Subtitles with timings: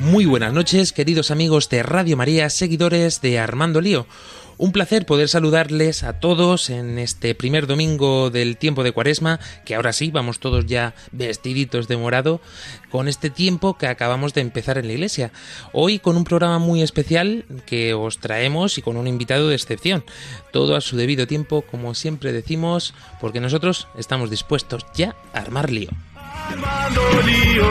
[0.00, 4.06] Muy buenas noches, queridos amigos de Radio María, seguidores de Armando Lío.
[4.56, 9.74] Un placer poder saludarles a todos en este primer domingo del tiempo de Cuaresma, que
[9.74, 12.40] ahora sí vamos todos ya vestiditos de morado,
[12.90, 15.32] con este tiempo que acabamos de empezar en la iglesia.
[15.74, 20.02] Hoy con un programa muy especial que os traemos y con un invitado de excepción.
[20.50, 25.70] Todo a su debido tiempo, como siempre decimos, porque nosotros estamos dispuestos ya a armar
[25.70, 25.90] lío.
[26.48, 27.70] Armando lío,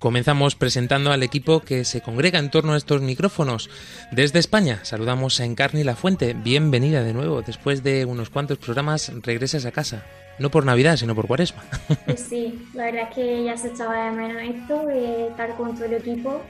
[0.00, 3.68] Comenzamos presentando al equipo que se congrega en torno a estos micrófonos.
[4.10, 6.32] Desde España saludamos a Encarni La Fuente.
[6.32, 7.42] Bienvenida de nuevo.
[7.42, 10.06] Después de unos cuantos programas regresas a casa.
[10.38, 11.62] No por Navidad, sino por Cuaresma.
[12.06, 15.74] Pues sí, la verdad es que ya se echaba de menos esto, de estar con
[15.74, 16.40] todo el equipo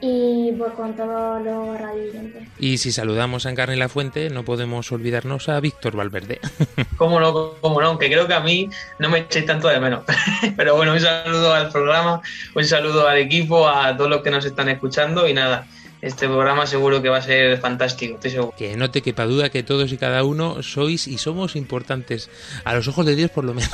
[0.00, 2.48] y pues con todos los radioyentes.
[2.58, 6.40] Y si saludamos a Encarni La Fuente, no podemos olvidarnos a Víctor Valverde.
[6.96, 10.04] Cómo no, cómo no, aunque creo que a mí no me echéis tanto de menos.
[10.56, 12.20] Pero bueno, un saludo al programa,
[12.54, 15.66] un saludo al equipo, a todos los que nos están escuchando y nada,
[16.02, 18.54] este programa seguro que va a ser fantástico, estoy seguro.
[18.56, 22.30] Que no te quepa duda que todos y cada uno sois y somos importantes,
[22.64, 23.70] a los ojos de Dios por lo menos,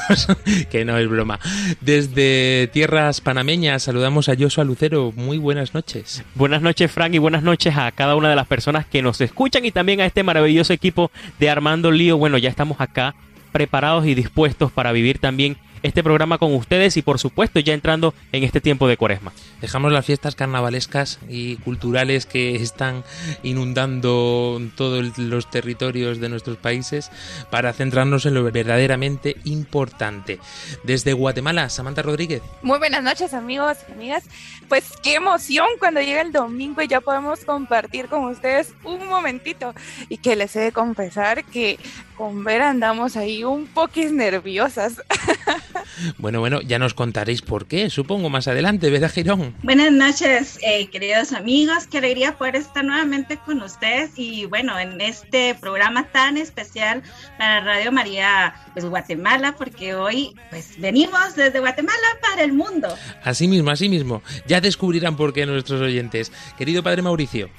[0.70, 1.38] que no es broma.
[1.80, 6.24] Desde tierras panameñas saludamos a Joshua Lucero, muy buenas noches.
[6.34, 9.64] Buenas noches, Frank, y buenas noches a cada una de las personas que nos escuchan
[9.64, 12.16] y también a este maravilloso equipo de Armando Lío.
[12.16, 13.14] Bueno, ya estamos acá
[13.52, 18.14] preparados y dispuestos para vivir también este programa con ustedes y por supuesto ya entrando
[18.32, 19.32] en este tiempo de cuaresma.
[19.60, 23.04] Dejamos las fiestas carnavalescas y culturales que están
[23.42, 27.10] inundando todos los territorios de nuestros países
[27.50, 30.38] para centrarnos en lo verdaderamente importante.
[30.82, 32.42] Desde Guatemala, Samantha Rodríguez.
[32.62, 34.24] Muy buenas noches amigos y amigas.
[34.68, 39.74] Pues qué emoción cuando llega el domingo y ya podemos compartir con ustedes un momentito.
[40.08, 41.78] Y que les he de confesar que
[42.16, 45.02] con Vera andamos ahí un poquis nerviosas.
[46.18, 49.54] Bueno, bueno, ya nos contaréis por qué, supongo más adelante, ¿verdad, Girón?
[49.62, 55.00] Buenas noches, eh, queridos amigos, qué alegría poder estar nuevamente con ustedes y bueno, en
[55.00, 57.02] este programa tan especial
[57.38, 62.88] para Radio María pues Guatemala, porque hoy pues venimos desde Guatemala para el mundo.
[63.22, 66.32] Así mismo, así mismo, ya descubrirán por qué nuestros oyentes.
[66.56, 67.50] Querido Padre Mauricio.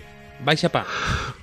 [0.43, 0.85] Vais pa.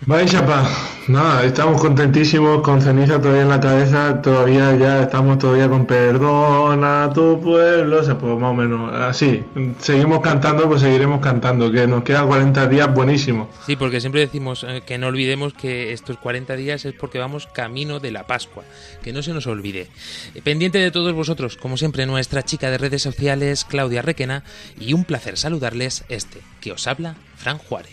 [0.06, 0.64] Vais pa.
[1.08, 7.10] Nada, estamos contentísimos con ceniza todavía en la cabeza, todavía ya estamos todavía con perdona
[7.12, 9.44] tu pueblo, o sea, pues más o menos así.
[9.80, 13.48] Seguimos cantando, pues seguiremos cantando, que nos quedan 40 días buenísimos.
[13.66, 17.46] Sí, porque siempre decimos eh, que no olvidemos que estos 40 días es porque vamos
[17.46, 18.64] camino de la Pascua,
[19.02, 19.88] que no se nos olvide.
[20.34, 24.44] Eh, pendiente de todos vosotros, como siempre, nuestra chica de redes sociales, Claudia Requena,
[24.80, 27.92] y un placer saludarles este, que os habla, Fran Juárez.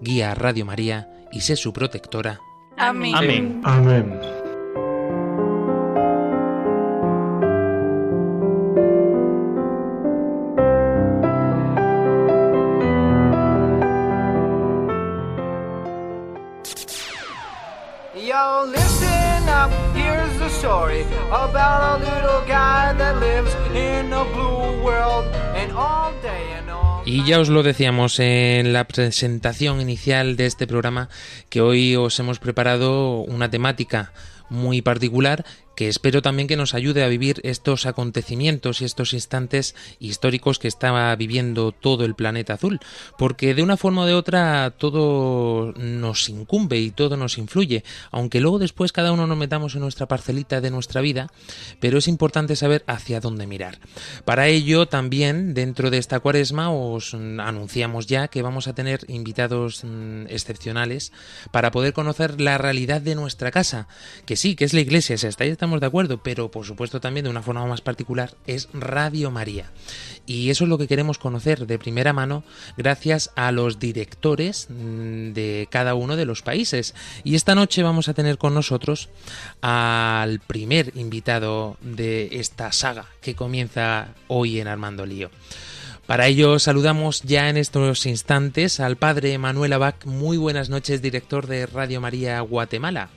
[0.00, 2.40] guía a Radio María y sé su protectora.
[2.76, 3.14] Amén.
[3.14, 3.60] Amén.
[3.64, 4.20] Amén.
[18.14, 24.82] Yo, listen up, here's the story about a little guy that lives in a blue
[24.84, 25.24] world
[27.10, 31.08] Y ya os lo decíamos en la presentación inicial de este programa
[31.48, 34.12] que hoy os hemos preparado una temática
[34.50, 35.46] muy particular
[35.78, 40.66] que espero también que nos ayude a vivir estos acontecimientos y estos instantes históricos que
[40.66, 42.80] está viviendo todo el planeta azul,
[43.16, 48.40] porque de una forma o de otra todo nos incumbe y todo nos influye, aunque
[48.40, 51.28] luego después cada uno nos metamos en nuestra parcelita de nuestra vida,
[51.78, 53.78] pero es importante saber hacia dónde mirar.
[54.24, 59.84] Para ello también dentro de esta cuaresma os anunciamos ya que vamos a tener invitados
[59.84, 61.12] mm, excepcionales
[61.52, 63.86] para poder conocer la realidad de nuestra casa,
[64.26, 67.24] que sí, que es la iglesia, si hasta ahí de acuerdo, pero por supuesto también
[67.24, 69.70] de una forma más particular es Radio María.
[70.26, 72.44] Y eso es lo que queremos conocer de primera mano
[72.76, 76.94] gracias a los directores mm, de cada uno de los países.
[77.24, 79.08] Y esta noche vamos a tener con nosotros
[79.60, 85.30] al primer invitado de esta saga que comienza hoy en Armando Lío.
[86.06, 90.06] Para ello saludamos ya en estos instantes al padre Manuel Abac.
[90.06, 93.10] Muy buenas noches, director de Radio María Guatemala.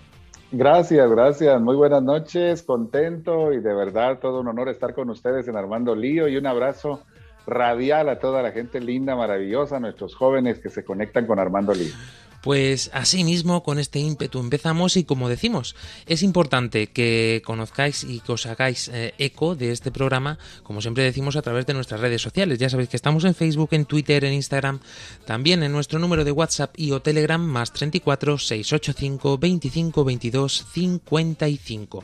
[0.54, 1.62] Gracias, gracias.
[1.62, 5.96] Muy buenas noches, contento y de verdad todo un honor estar con ustedes en Armando
[5.96, 7.04] Lío y un abrazo
[7.48, 11.94] radial a toda la gente linda, maravillosa, nuestros jóvenes que se conectan con Armando Lío.
[12.42, 15.76] Pues así mismo, con este ímpetu empezamos y como decimos,
[16.08, 21.04] es importante que conozcáis y que os hagáis eh, eco de este programa, como siempre
[21.04, 22.58] decimos, a través de nuestras redes sociales.
[22.58, 24.80] Ya sabéis que estamos en Facebook, en Twitter, en Instagram,
[25.26, 32.04] también en nuestro número de WhatsApp y o Telegram más 34 685 25 22 55.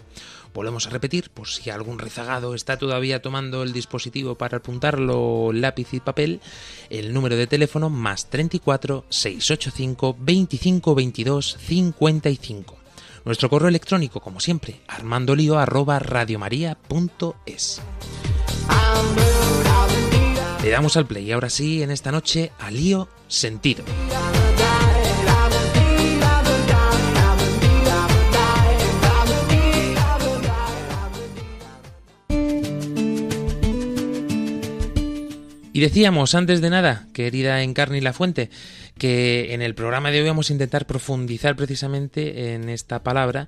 [0.53, 5.93] Volvemos a repetir, por si algún rezagado está todavía tomando el dispositivo para apuntarlo lápiz
[5.93, 6.41] y papel,
[6.89, 12.77] el número de teléfono más 34 685 25 22 55.
[13.25, 15.99] Nuestro correo electrónico, como siempre, armandolio arroba.
[20.63, 23.83] Le damos al play ahora sí, en esta noche, a lío sentido.
[35.77, 38.49] Y decíamos antes de nada, querida Encarni La Fuente,
[38.97, 43.47] que en el programa de hoy vamos a intentar profundizar precisamente en esta palabra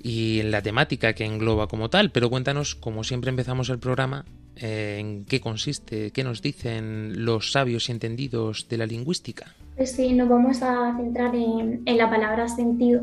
[0.00, 2.12] y en la temática que engloba como tal.
[2.12, 4.24] Pero cuéntanos, como siempre empezamos el programa,
[4.54, 9.52] eh, en qué consiste, qué nos dicen los sabios y entendidos de la lingüística.
[9.74, 13.02] Pues sí, nos vamos a centrar en, en la palabra sentido,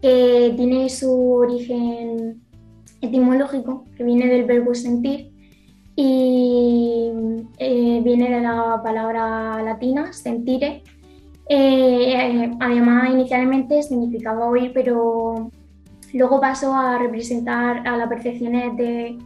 [0.00, 2.40] que tiene su origen
[3.02, 5.32] etimológico, que viene del verbo sentir
[5.96, 7.10] y
[7.58, 10.82] eh, viene de la palabra latina, sentire.
[11.48, 15.50] Eh, además, inicialmente significaba oír, pero
[16.12, 19.18] luego pasó a representar a las percepciones de,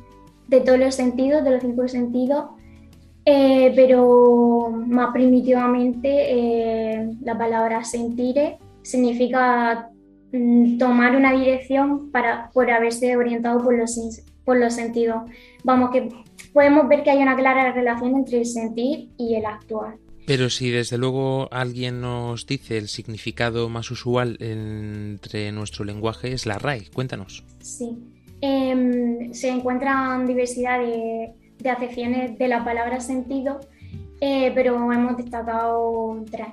[0.48, 2.46] de todos los sentidos, de los cinco sentidos,
[3.26, 9.88] eh, pero más primitivamente la palabra sentire significa
[10.32, 15.22] mm, tomar una dirección para, por haberse orientado por los, por los sentidos.
[15.64, 16.23] Vamos, que
[16.54, 19.96] podemos ver que hay una clara relación entre el sentir y el actuar.
[20.26, 26.46] Pero si desde luego alguien nos dice el significado más usual entre nuestro lenguaje es
[26.46, 27.44] la RAE, cuéntanos.
[27.60, 27.98] Sí,
[28.40, 31.34] em, se encuentran diversidad de,
[31.68, 33.60] acepciones de la palabra sentido,
[34.20, 36.48] eh, pero hemos destacado tres.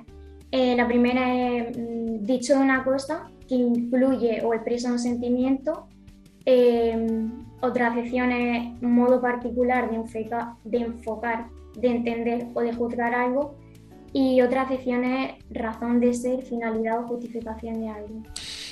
[0.50, 5.86] Eh, la primera es mm, dicho de una cosa que incluye o expresa un sentimiento.
[7.62, 10.02] Otra acepción es modo particular de,
[10.64, 13.56] de enfocar, de entender o de juzgar algo.
[14.12, 18.22] Y otra acepción es razón de ser, finalidad o justificación de algo.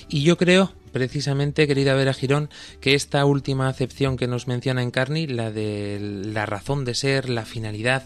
[0.09, 2.50] Y yo creo, precisamente, querida Vera Girón,
[2.81, 7.31] que esta última acepción que nos menciona en Carney, la de la razón de ser,
[7.31, 8.03] la finalidad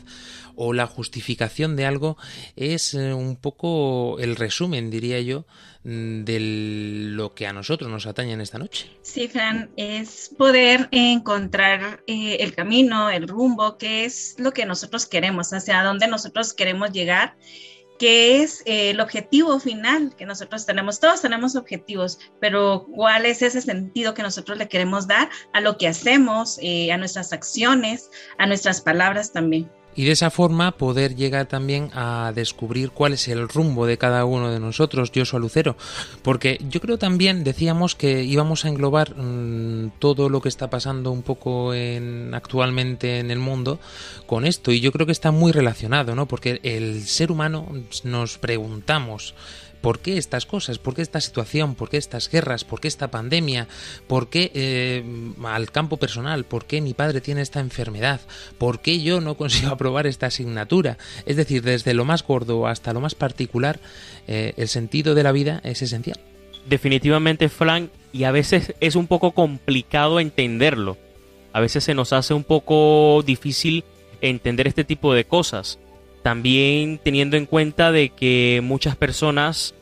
[0.57, 2.17] o la justificación de algo,
[2.57, 5.47] es eh, un poco el resumen, diría yo,
[5.85, 8.91] Mm, de lo que a nosotros nos atañe en esta noche.
[9.03, 15.05] Sí, Fran, es poder encontrar eh, el camino, el rumbo, que es lo que nosotros
[15.05, 17.37] queremos, hacia dónde nosotros queremos llegar
[17.99, 20.99] que es eh, el objetivo final que nosotros tenemos.
[21.01, 25.77] Todos tenemos objetivos, pero ¿cuál es ese sentido que nosotros le queremos dar a lo
[25.79, 29.71] que hacemos, a nuestras acciones, a nuestras palabras también?
[29.97, 34.25] Y de esa forma poder llegar también a descubrir cuál es el rumbo de cada
[34.25, 35.77] uno de nosotros, yo soy Lucero,
[36.23, 41.11] porque yo creo también decíamos que íbamos a englobar mm, todo lo que está pasando
[41.11, 43.79] un poco en, actualmente en el mundo
[44.27, 46.27] con esto y yo creo que está muy relacionado, ¿no?
[46.27, 47.67] Porque el ser humano
[48.05, 49.35] nos preguntamos
[49.85, 50.79] ¿Por qué estas cosas?
[50.79, 51.75] ¿Por qué esta situación?
[51.75, 52.65] ¿Por qué estas guerras?
[52.65, 53.69] ¿Por qué esta pandemia?
[54.07, 55.05] ¿Por qué eh,
[55.45, 56.45] al campo personal?
[56.45, 58.23] ¿Por qué mi padre tiene esta enfermedad?
[58.57, 60.97] ¿Por qué yo no consigo aprobar esta asignatura?
[61.27, 63.79] Es decir, desde lo más gordo hasta lo más particular,
[64.27, 66.19] eh, el sentido de la vida es esencial.
[66.67, 70.97] Definitivamente, Frank, y a veces es un poco complicado entenderlo.
[71.53, 73.85] A veces se nos hace un poco difícil
[74.23, 75.79] entender este tipo de cosas.
[76.25, 79.75] También teniendo en cuenta de que muchas personas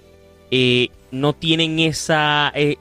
[0.51, 2.79] eh, no tienen esa, eh,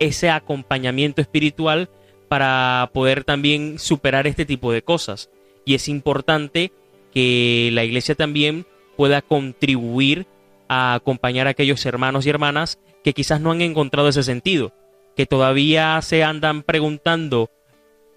[0.00, 1.88] ese acompañamiento espiritual
[2.26, 5.30] para poder también superar este tipo de cosas.
[5.64, 6.72] Y es importante
[7.14, 10.26] que la iglesia también pueda contribuir
[10.66, 14.72] a acompañar a aquellos hermanos y hermanas que quizás no han encontrado ese sentido,
[15.14, 17.48] que todavía se andan preguntando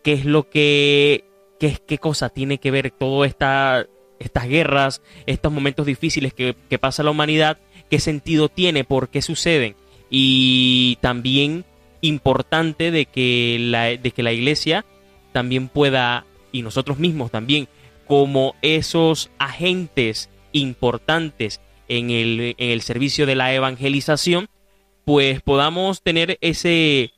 [0.04, 1.24] qué es lo que,
[1.60, 3.86] qué, qué cosa tiene que ver todas esta,
[4.20, 7.58] estas guerras, estos momentos difíciles que, que pasa la humanidad,
[7.90, 9.76] qué sentido tiene, por qué suceden.
[10.10, 11.66] Y también
[12.02, 14.86] importante de que la, de que la iglesia
[15.32, 17.68] también pueda, y nosotros mismos también,
[18.08, 24.48] como esos agentes importantes en el, en el servicio de la evangelización,
[25.04, 27.12] pues podamos tener ese,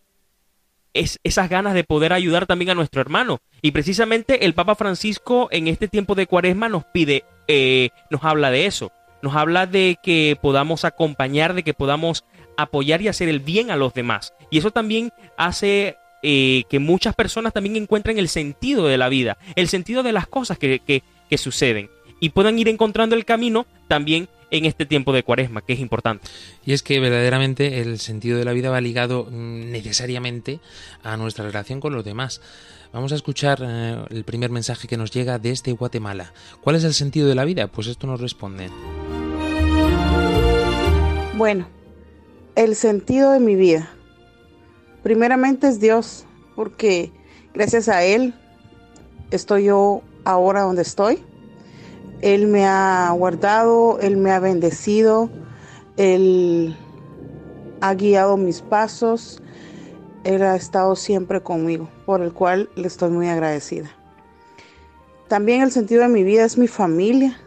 [0.93, 3.39] es, esas ganas de poder ayudar también a nuestro hermano.
[3.61, 8.51] Y precisamente el Papa Francisco en este tiempo de cuaresma nos pide, eh, nos habla
[8.51, 8.91] de eso.
[9.21, 12.23] Nos habla de que podamos acompañar, de que podamos
[12.55, 14.33] apoyar y hacer el bien a los demás.
[14.49, 19.37] Y eso también hace eh, que muchas personas también encuentren el sentido de la vida,
[19.55, 21.89] el sentido de las cosas que, que, que suceden.
[22.19, 26.27] Y puedan ir encontrando el camino también en este tiempo de cuaresma, que es importante.
[26.65, 30.59] Y es que verdaderamente el sentido de la vida va ligado necesariamente
[31.03, 32.41] a nuestra relación con los demás.
[32.93, 36.33] Vamos a escuchar eh, el primer mensaje que nos llega desde Guatemala.
[36.61, 37.67] ¿Cuál es el sentido de la vida?
[37.67, 38.69] Pues esto nos responde.
[41.35, 41.67] Bueno,
[42.55, 43.91] el sentido de mi vida.
[45.03, 46.25] Primeramente es Dios,
[46.55, 47.11] porque
[47.53, 48.33] gracias a Él
[49.31, 51.19] estoy yo ahora donde estoy
[52.21, 55.29] él me ha guardado, Él me ha bendecido,
[55.97, 56.75] Él
[57.79, 59.41] ha guiado mis pasos,
[60.23, 63.91] Él ha estado siempre conmigo, por el cual le estoy muy agradecida.
[65.27, 67.39] También el sentido de mi vida es mi familia,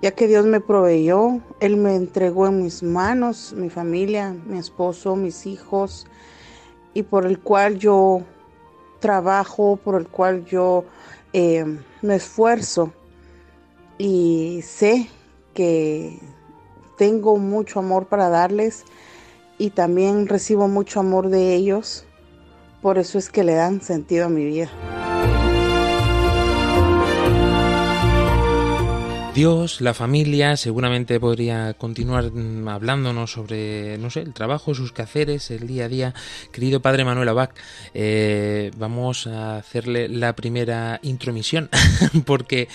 [0.00, 5.16] ya que Dios me proveyó, Él me entregó en mis manos mi familia, mi esposo,
[5.16, 6.06] mis hijos,
[6.94, 8.20] y por el cual yo
[9.00, 10.84] trabajo, por el cual yo
[11.32, 11.64] eh,
[12.00, 12.92] me esfuerzo
[13.98, 15.08] y sé
[15.54, 16.18] que
[16.98, 18.84] tengo mucho amor para darles
[19.58, 22.04] y también recibo mucho amor de ellos.
[22.82, 24.70] Por eso es que le dan sentido a mi vida.
[29.36, 35.50] Dios, la familia, seguramente podría continuar mm, hablándonos sobre, no sé, el trabajo, sus quehaceres,
[35.50, 36.14] el día a día.
[36.52, 37.54] Querido Padre Manuel Abac,
[37.92, 41.68] eh, vamos a hacerle la primera intromisión,
[42.24, 42.68] porque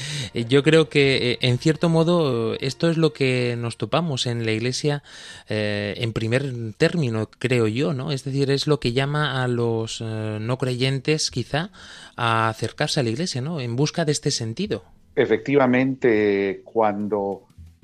[0.48, 4.52] yo creo que, eh, en cierto modo, esto es lo que nos topamos en la
[4.52, 5.02] Iglesia
[5.50, 8.12] eh, en primer término, creo yo, ¿no?
[8.12, 11.72] Es decir, es lo que llama a los no creyentes, quizá,
[12.16, 13.60] a acercarse a la Iglesia, ¿no?
[13.60, 14.84] En busca de este sentido.
[15.16, 17.44] Efectivamente, cuando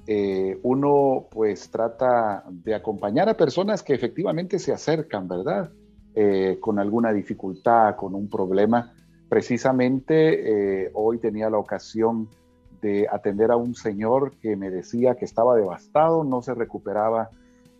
[0.10, 5.70] eh, uno pues trata de acompañar a personas que efectivamente se acercan, ¿verdad?
[6.16, 8.94] Eh, con alguna dificultad, con un problema.
[9.28, 12.30] Precisamente eh, hoy tenía la ocasión
[12.82, 17.30] de atender a un señor que me decía que estaba devastado, no se recuperaba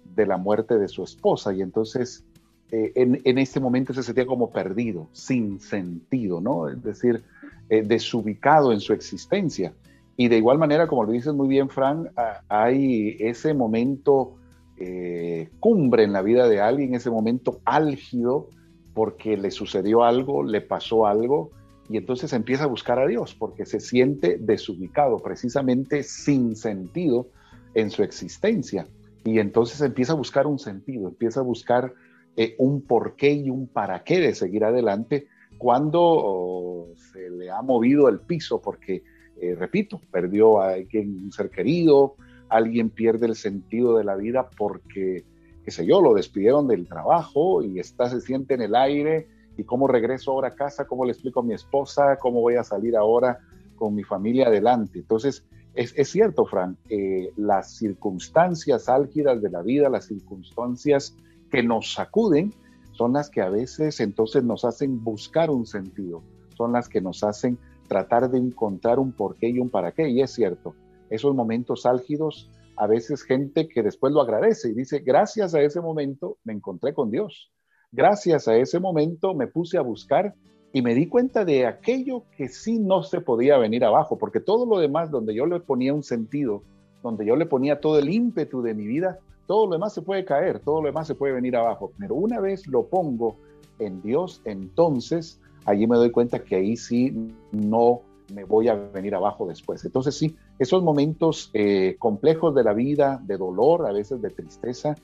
[0.04, 2.26] de la muerte de su esposa y entonces
[2.70, 6.68] en, en este momento se sentía como perdido, sin sentido, ¿no?
[6.68, 7.24] Es decir,
[7.70, 9.74] eh, desubicado en su existencia.
[10.16, 12.10] Y de igual manera, como lo dices muy bien, Fran,
[12.50, 14.36] hay ese momento
[14.78, 18.50] eh, cumbre en la vida de alguien, ese momento álgido,
[18.94, 21.52] porque le sucedió algo, le pasó algo,
[21.90, 27.28] y entonces empieza a buscar a Dios, porque se siente desubicado, precisamente sin sentido
[27.76, 28.88] en su existencia.
[29.24, 31.94] Y entonces empieza a buscar un sentido, empieza a buscar
[32.36, 35.28] eh, un porqué y un para qué de seguir adelante
[35.58, 39.04] cuando se le ha movido el piso, porque,
[39.42, 42.16] eh, repito, perdió a alguien, un ser querido,
[42.50, 45.26] alguien pierde el sentido de la vida porque,
[45.64, 49.64] qué sé yo, lo despidieron del trabajo y está, se siente en el aire, y
[49.64, 52.96] cómo regreso ahora a casa, cómo le explico a mi esposa, cómo voy a salir
[52.96, 53.40] ahora
[53.76, 55.00] con mi familia adelante.
[55.00, 61.16] Entonces, es, cierto, Fran, eh, las circunstancias álgidas de la vida, las circunstancias
[61.52, 62.54] que nos sacuden,
[62.98, 66.24] son las que a veces entonces nos hacen buscar un sentido,
[66.56, 70.10] son las que nos hacen tratar de encontrar un porqué y un para qué.
[70.10, 70.74] Y es cierto,
[71.10, 75.80] esos momentos álgidos, a veces gente que después lo agradece y dice, gracias a ese
[75.80, 77.52] momento me encontré con Dios,
[77.92, 80.34] gracias a ese momento me puse a buscar
[80.74, 84.66] y me di cuenta de aquello que sí no se podía venir abajo, porque todo
[84.66, 86.64] lo demás donde yo le ponía un sentido,
[87.04, 90.26] donde yo le ponía todo el ímpetu de mi vida, todo lo demás se puede
[90.26, 93.38] caer, todo lo demás se puede venir abajo, pero una vez lo pongo
[93.80, 98.02] en Dios, entonces allí me doy cuenta que ahí sí no
[98.34, 99.84] me voy a venir abajo después.
[99.86, 104.96] Entonces sí, esos momentos eh, complejos de la vida, de dolor, a veces de tristeza,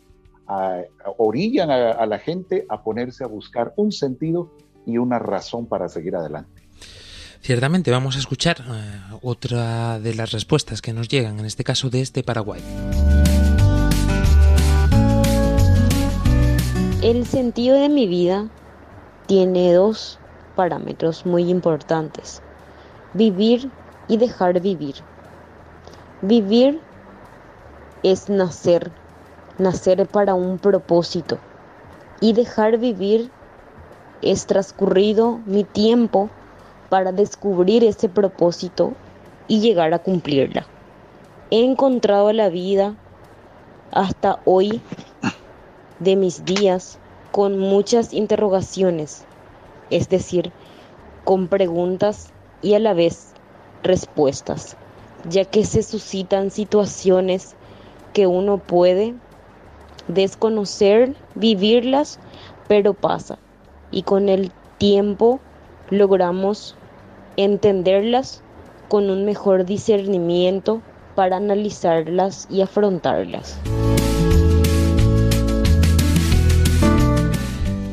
[1.17, 4.51] orillan a, la gente a ponerse a buscar un sentido
[4.85, 6.63] y una razón para seguir adelante.
[7.39, 11.89] Ciertamente vamos a escuchar eh, otra de las respuestas que nos llegan, en este caso
[11.89, 12.61] desde Paraguay.
[17.03, 18.47] El sentido de mi vida
[19.25, 20.19] tiene dos
[20.55, 22.41] parámetros muy importantes.
[23.13, 23.69] Vivir
[24.07, 24.95] y dejar vivir.
[26.21, 26.79] Vivir
[28.03, 28.89] es nacer,
[29.57, 31.39] nacer para un propósito.
[32.21, 33.29] Y dejar vivir
[34.21, 36.29] es transcurrido mi tiempo
[36.87, 38.93] para descubrir ese propósito
[39.49, 40.65] y llegar a cumplirla.
[41.51, 42.95] He encontrado la vida
[43.91, 44.81] hasta hoy
[45.99, 46.99] de mis días
[47.31, 49.25] con muchas interrogaciones,
[49.89, 50.51] es decir,
[51.23, 52.31] con preguntas
[52.61, 53.33] y a la vez
[53.83, 54.77] respuestas,
[55.29, 57.55] ya que se suscitan situaciones
[58.13, 59.15] que uno puede
[60.07, 62.19] desconocer, vivirlas,
[62.67, 63.37] pero pasa.
[63.91, 65.39] Y con el tiempo
[65.89, 66.75] logramos
[67.37, 68.41] entenderlas
[68.89, 70.81] con un mejor discernimiento
[71.15, 73.59] para analizarlas y afrontarlas.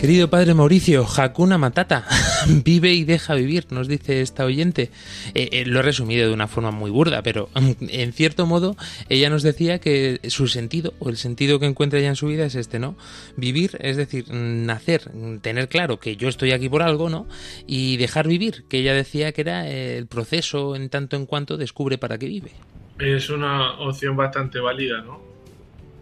[0.00, 2.06] Querido padre Mauricio, Hakuna Matata,
[2.64, 4.90] vive y deja vivir, nos dice esta oyente.
[5.34, 8.76] Eh, eh, lo he resumido de una forma muy burda, pero en cierto modo
[9.10, 12.46] ella nos decía que su sentido, o el sentido que encuentra ella en su vida
[12.46, 12.96] es este, ¿no?
[13.36, 15.02] Vivir, es decir, nacer,
[15.42, 17.26] tener claro que yo estoy aquí por algo, ¿no?
[17.66, 21.98] Y dejar vivir, que ella decía que era el proceso en tanto en cuanto descubre
[21.98, 22.52] para qué vive.
[22.98, 25.20] Es una opción bastante válida, ¿no?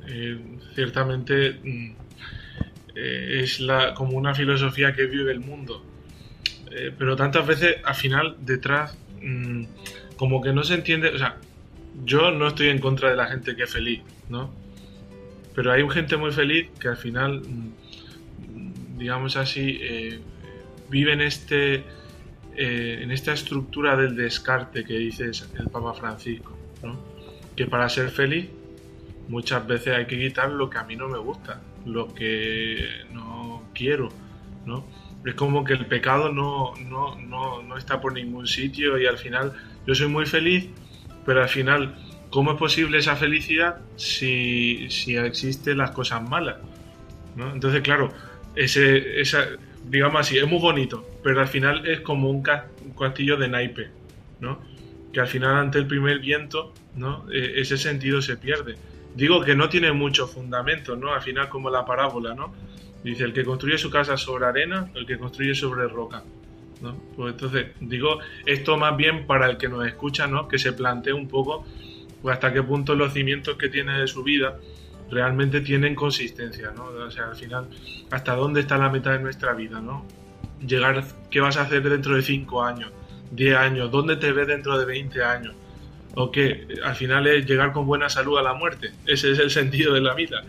[0.07, 0.39] Eh,
[0.77, 2.08] ciertamente mm,
[3.01, 5.85] eh, es la, como una filosofía que vive el mundo.
[6.73, 9.65] Eh, pero tantas veces al final detrás mm,
[10.17, 11.37] como que no se entiende, o sea,
[12.05, 14.53] yo no estoy en contra de la gente que es feliz, ¿no?
[15.55, 20.19] Pero hay gente muy feliz que al final, mm, digamos así, eh,
[20.91, 21.85] vive en, este,
[22.57, 26.59] en esta estructura del descarte que dice el Papa Francisco.
[27.55, 28.49] Que para ser feliz
[29.29, 32.79] muchas veces hay que quitar lo que a mí no me gusta lo que
[33.13, 34.09] no quiero,
[34.67, 34.87] ¿no?
[35.25, 39.53] Es como que el pecado no, no, está por ningún sitio y al final
[39.87, 40.69] yo soy muy feliz,
[41.27, 41.97] pero al final,
[42.31, 46.57] ¿cómo es posible esa felicidad si, si existen las cosas malas?
[47.37, 47.53] ¿no?
[47.53, 48.13] Entonces, claro,
[48.55, 49.47] ese, esa,
[49.87, 53.89] digamos así, es muy bonito, pero al final es como un, castillo de naipe,
[54.41, 54.61] ¿no?
[55.13, 57.31] Que al final ante el primer viento, ¿no?
[57.31, 58.77] E, ese sentido se pierde
[59.19, 61.13] digo que no tiene mucho fundamento, ¿no?
[61.13, 62.55] Al final como la parábola, ¿no?
[63.03, 66.23] Dice, el que construye su casa sobre arena, el que construye sobre roca,
[66.81, 66.97] ¿no?
[67.17, 70.47] Pues entonces, digo, esto más bien para el que nos escucha, ¿no?
[70.47, 71.67] Que se plantee un poco
[72.23, 74.57] pues hasta qué punto los cimientos que tiene de su vida
[75.11, 76.85] realmente tienen consistencia, ¿no?
[76.85, 77.69] O sea, al final,
[78.13, 80.07] hasta dónde está la meta de nuestra vida, ¿no?
[80.65, 82.93] Llegar, ¿qué vas a hacer dentro de 5 años,
[83.33, 83.91] 10 años?
[83.91, 85.55] ¿Dónde te ves dentro de 20 años?
[86.15, 88.93] O que al final es llegar con buena salud a la muerte.
[89.07, 90.43] Ese es el sentido de la vida.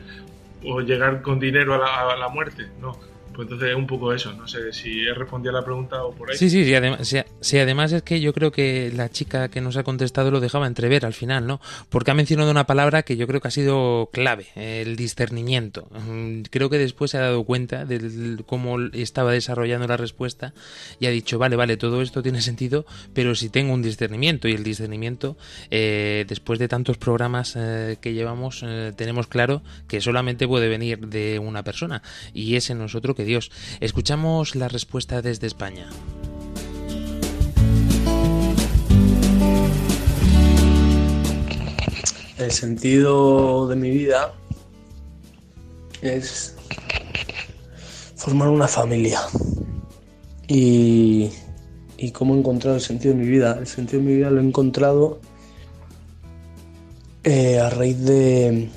[0.64, 2.68] O llegar con dinero a la, a la muerte.
[2.80, 2.98] No.
[3.40, 6.12] Pues entonces es un poco eso, no sé si he respondido a la pregunta o
[6.12, 6.38] por ahí.
[6.38, 9.78] Sí, sí, sí además, sí, además es que yo creo que la chica que nos
[9.78, 11.62] ha contestado lo dejaba entrever al final, ¿no?
[11.88, 15.88] Porque ha mencionado una palabra que yo creo que ha sido clave, el discernimiento.
[15.92, 20.54] Mm, creo que después se ha dado cuenta de cómo estaba desarrollando la respuesta
[21.00, 24.52] y ha dicho, vale, vale, todo esto tiene sentido, pero si tengo un discernimiento y
[24.52, 25.38] el discernimiento,
[25.72, 31.08] eh, después de tantos programas eh, que llevamos, eh, tenemos claro que solamente puede venir
[31.08, 33.52] de una persona y es en nosotros que Dios.
[33.80, 35.88] Escuchamos la respuesta desde España.
[42.38, 44.34] El sentido de mi vida
[46.02, 46.56] es
[48.16, 49.20] formar una familia.
[50.48, 51.30] Y,
[51.98, 53.58] y cómo he encontrado el sentido de mi vida.
[53.60, 55.20] El sentido de mi vida lo he encontrado
[57.24, 58.70] eh, a raíz de,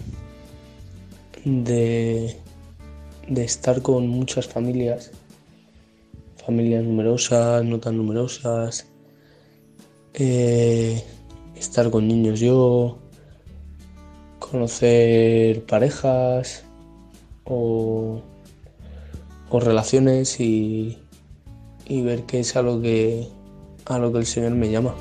[1.45, 2.42] de
[3.29, 5.11] de estar con muchas familias,
[6.45, 8.87] familias numerosas, no tan numerosas,
[10.15, 11.03] eh,
[11.57, 12.99] estar con niños yo,
[14.39, 16.65] conocer parejas
[17.45, 18.23] o,
[19.49, 20.99] o relaciones y,
[21.87, 23.29] y ver qué es a lo que
[23.87, 24.95] a lo que el Señor me llama.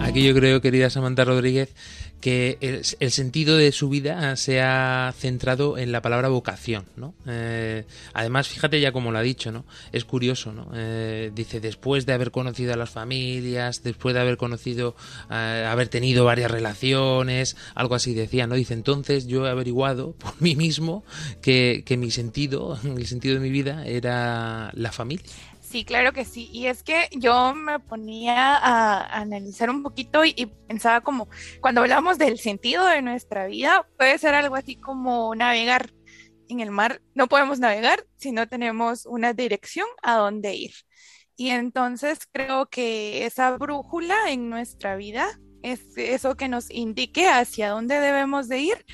[0.00, 1.74] Aquí yo creo, querida Samantha Rodríguez,
[2.22, 7.14] que el, sentido de su vida se ha centrado en la palabra vocación, ¿no?
[7.26, 9.64] Eh, además, fíjate ya como lo ha dicho, ¿no?
[9.90, 10.70] Es curioso, ¿no?
[10.72, 14.94] Eh, dice, después de haber conocido a las familias, después de haber conocido,
[15.32, 18.54] eh, haber tenido varias relaciones, algo así decía, ¿no?
[18.54, 21.04] Dice, entonces yo he averiguado por mí mismo
[21.42, 25.51] que, que mi sentido, el sentido de mi vida era la familia.
[25.72, 26.50] Sí, claro que sí.
[26.52, 31.30] Y es que yo me ponía a, analizar un poquito y, pensaba como,
[31.62, 35.90] cuando hablamos del sentido de nuestra vida, puede ser algo así como navegar
[36.50, 37.00] en el mar.
[37.14, 40.72] No podemos navegar si no tenemos una dirección a dónde ir.
[41.36, 47.70] Y entonces creo que esa brújula en nuestra vida es eso que nos indique hacia
[47.70, 48.84] dónde debemos de ir,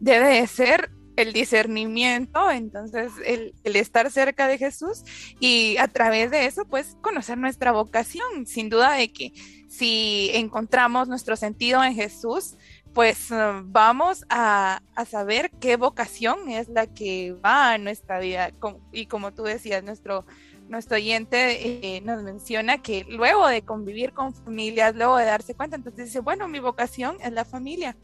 [0.00, 5.02] debe de ser el discernimiento, entonces el, estar cerca de Jesús
[5.40, 8.46] y a través de eso, pues conocer nuestra vocación.
[8.46, 9.32] Sin duda de que
[9.68, 12.56] si encontramos nuestro sentido en Jesús,
[12.92, 18.52] pues uh, vamos a, saber qué vocación es la que va a nuestra vida.
[18.92, 20.24] Y como tú decías, nuestro,
[20.68, 25.76] nuestro oyente eh, nos menciona que luego de convivir con familias, luego de darse cuenta,
[25.76, 27.96] entonces dice, bueno, mi vocación es la familia.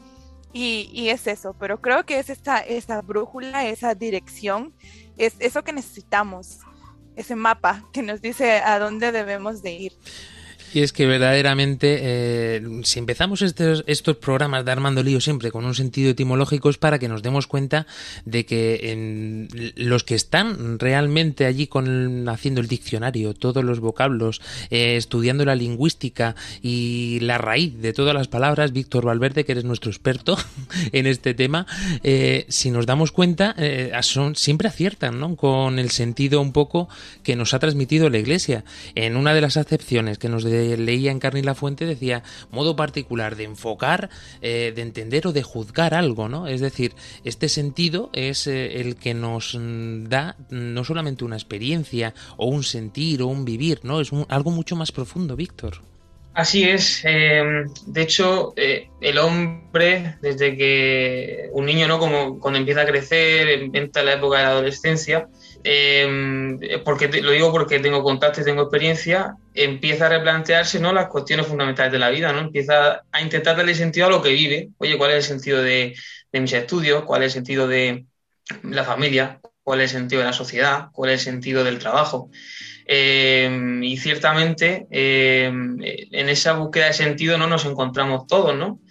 [0.53, 4.73] Y, es eso, pero creo que es esta brújula, esa dirección,
[5.17, 6.59] es eso que necesitamos,
[7.15, 9.93] ese mapa que nos dice a dónde debemos de ir.
[10.73, 15.65] Y es que verdaderamente, eh, si empezamos estos, estos programas de Armando Lío siempre con
[15.65, 17.85] un sentido etimológico, es para que nos demos cuenta
[18.25, 24.41] de que en los que están realmente allí con haciendo el diccionario, todos los vocablos,
[24.71, 29.65] eh, estudiando la lingüística y la raíz de todas las palabras, Víctor Valverde, que eres
[29.65, 30.37] nuestro experto
[30.91, 31.67] en este tema,
[32.03, 33.55] eh, si nos damos cuenta,
[34.01, 35.35] son, siempre aciertan ¿no?
[35.35, 36.89] con el sentido un poco
[37.21, 38.65] que nos ha transmitido la Iglesia.
[38.95, 42.75] En una de las acepciones que nos de leía en Carne la Fuente decía modo
[42.75, 44.09] particular de enfocar,
[44.41, 46.47] eh, de entender o de juzgar algo, ¿no?
[46.47, 52.47] Es decir, este sentido es eh, el que nos da no solamente una experiencia o
[52.47, 54.01] un sentir o un vivir, ¿no?
[54.01, 55.81] Es algo mucho más profundo, Víctor.
[56.33, 57.01] Así es.
[57.05, 61.99] Em, de hecho, eh, el hombre, desde que un niño, ¿no?
[61.99, 65.27] Como cuando empieza a crecer, empieza la época de la adolescencia,
[65.65, 70.91] Em, porque lo digo porque tengo contacto y tengo experiencia, empieza a replantearse ¿no?
[70.91, 72.39] las cuestiones fundamentales de la vida, ¿no?
[72.39, 74.69] empieza a intentar darle sentido a lo que vive.
[74.77, 75.95] Oye, ¿cuál es el sentido de,
[76.33, 77.03] mis estudios?
[77.05, 78.05] ¿Cuál es el sentido de
[78.63, 79.39] la familia?
[79.63, 80.87] ¿Cuál es el sentido de la sociedad?
[80.91, 82.29] ¿Cuál es el sentido del trabajo?
[82.85, 88.81] Em, y ciertamente em, en esa búsqueda de sentido no nos encontramos todos, ¿no?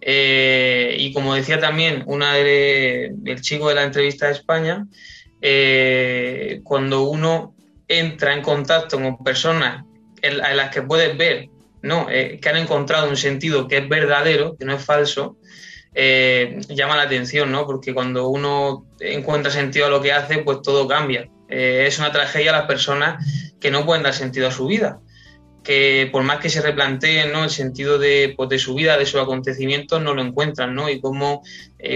[0.00, 4.86] Eh, y como decía también una de, el chico de la entrevista de España,
[5.40, 7.54] eh, cuando uno
[7.86, 9.84] entra en contacto con personas
[10.20, 11.48] en, las que puedes ver
[11.80, 12.08] ¿no?
[12.10, 15.36] Eh, que han encontrado un sentido que es verdadero, que no es falso,
[15.94, 17.66] eh, llama la atención, ¿no?
[17.66, 21.28] porque cuando uno encuentra sentido a lo que hace, pues todo cambia.
[21.48, 23.24] es una tragedia a las personas
[23.60, 25.00] que no pueden dar sentido a su vida
[25.62, 27.44] que por más que se replanteen ¿no?
[27.44, 30.88] el sentido de, pues, de, su vida, de sus acontecimientos, no lo encuentran, ¿no?
[30.88, 31.42] Y como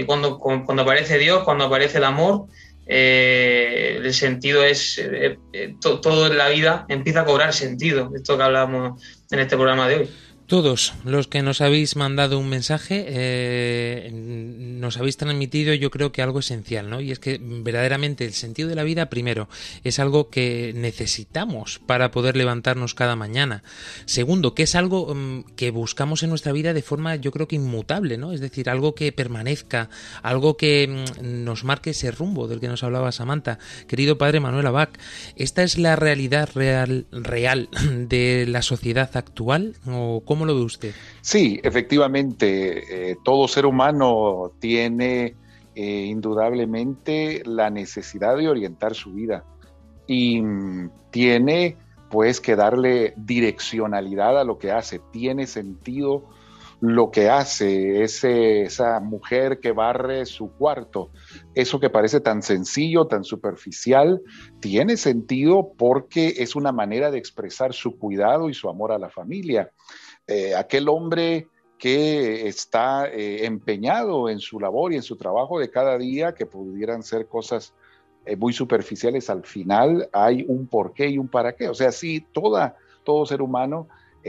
[0.05, 2.45] cuando, cuando aparece Dios, cuando aparece el amor,
[2.85, 8.37] eh, el sentido es, eh, eh, todo en la vida empieza a cobrar sentido, esto
[8.37, 10.09] que hablamos en este programa de hoy.
[10.47, 16.21] Todos los que nos habéis mandado un mensaje eh, nos habéis transmitido yo creo que
[16.21, 16.99] algo esencial, ¿no?
[16.99, 19.47] Y es que verdaderamente el sentido de la vida, primero,
[19.85, 23.63] es algo que necesitamos para poder levantarnos cada mañana.
[24.05, 27.55] Segundo, que es algo mm, que buscamos en nuestra vida de forma yo creo que
[27.55, 28.33] inmutable, ¿no?
[28.33, 29.89] Es decir, algo que permanezca,
[30.21, 33.59] algo que mm, nos marque ese rumbo del que nos hablaba Samantha.
[33.87, 34.99] Querido padre Manuel Abac,
[35.37, 37.69] ¿esta es la realidad real, real
[38.09, 39.75] de la sociedad actual?
[39.87, 40.95] ¿O ¿Cómo lo ve usted?
[41.21, 45.35] Sí, efectivamente, eh, todo ser humano tiene
[45.75, 49.45] eh, indudablemente la necesidad de orientar su vida
[50.07, 51.77] y mm, tiene
[52.09, 56.23] pues que darle direccionalidad a lo que hace, tiene sentido
[56.81, 61.11] lo que hace, esa mujer que barre su cuarto,
[61.53, 64.19] eso que parece tan sencillo, tan superficial,
[64.59, 69.09] tiene sentido porque es una manera de expresar su cuidado y su amor a la
[69.09, 69.71] familia.
[70.27, 75.69] Eh, aquel hombre que está eh, empeñado en su labor y en su trabajo de
[75.69, 77.73] cada día, que pudieran ser cosas
[78.25, 81.67] eh, muy superficiales, al final hay un porqué y un para qué.
[81.67, 83.87] O sea, sí, todo ser humano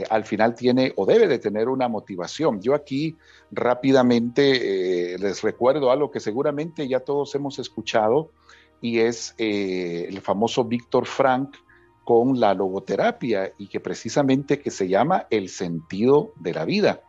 [0.09, 2.61] al final tiene o debe de tener una motivación.
[2.61, 3.15] Yo aquí
[3.49, 8.31] rápidamente les recuerdo algo que seguramente ya todos hemos escuchado
[8.81, 11.55] y es el famoso Víctor Frank,
[12.05, 17.01] con la logoterapia y que precisamente que se llama el sentido de la vida.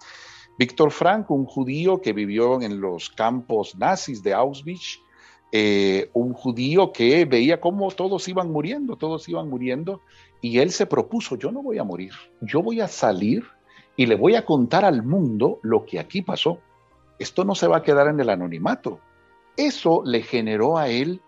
[0.59, 5.01] Víctor Frank, un judío que vivió en los campos nazis de Auschwitz,
[5.53, 10.01] eh, un judío que veía cómo todos iban muriendo, todos iban muriendo,
[10.41, 13.45] y él se propuso, yo no voy a morir, yo voy a salir
[13.97, 16.59] y le voy a contar al mundo lo que aquí pasó.
[17.19, 19.01] Esto no se va a quedar en el anonimato.
[19.57, 21.21] Eso le generó a él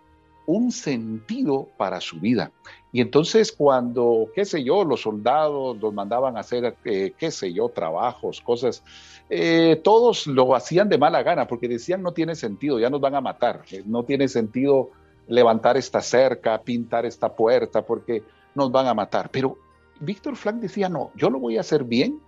[0.47, 2.53] un sentido para su vida.
[2.93, 7.53] Y entonces cuando, qué sé yo, los soldados los mandaban a hacer, eh, qué sé
[7.53, 8.83] yo, trabajos, cosas,
[9.29, 13.15] eh, todos lo hacían de mala gana porque decían no tiene sentido, ya nos van
[13.15, 14.91] a matar, eh, no tiene sentido
[15.27, 18.23] levantar esta cerca, pintar esta puerta porque
[18.55, 19.29] nos van a matar.
[19.31, 19.59] Pero
[20.01, 22.21] Víctor Frank decía, no, yo lo voy a hacer bien,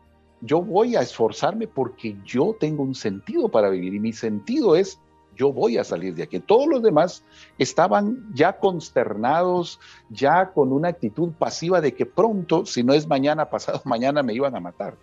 [0.42, 5.00] yo voy a esforzarme porque yo tengo un sentido para vivir y mi sentido es
[5.40, 6.38] yo voy a salir de aquí.
[6.38, 7.24] Todos los demás
[7.56, 13.48] estaban ya consternados, ya con una actitud pasiva de que pronto, si no es mañana,
[13.48, 14.96] pasado mañana, me iban a matar.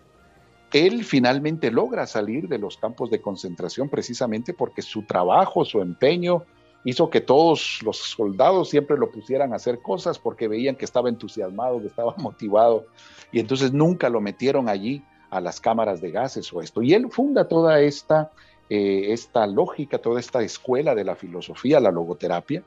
[0.72, 6.44] Él finalmente logra salir de los campos de concentración precisamente porque su trabajo, su empeño,
[6.84, 11.08] hizo que todos los soldados siempre lo pusieran a hacer cosas porque veían que estaba
[11.08, 12.86] entusiasmado, que estaba motivado,
[13.32, 16.80] y entonces nunca lo metieron allí a las cámaras de gases o esto.
[16.80, 18.30] Y él funda toda esta
[18.70, 22.64] eh, esta lógica, toda esta escuela de la filosofía, la logoterapia,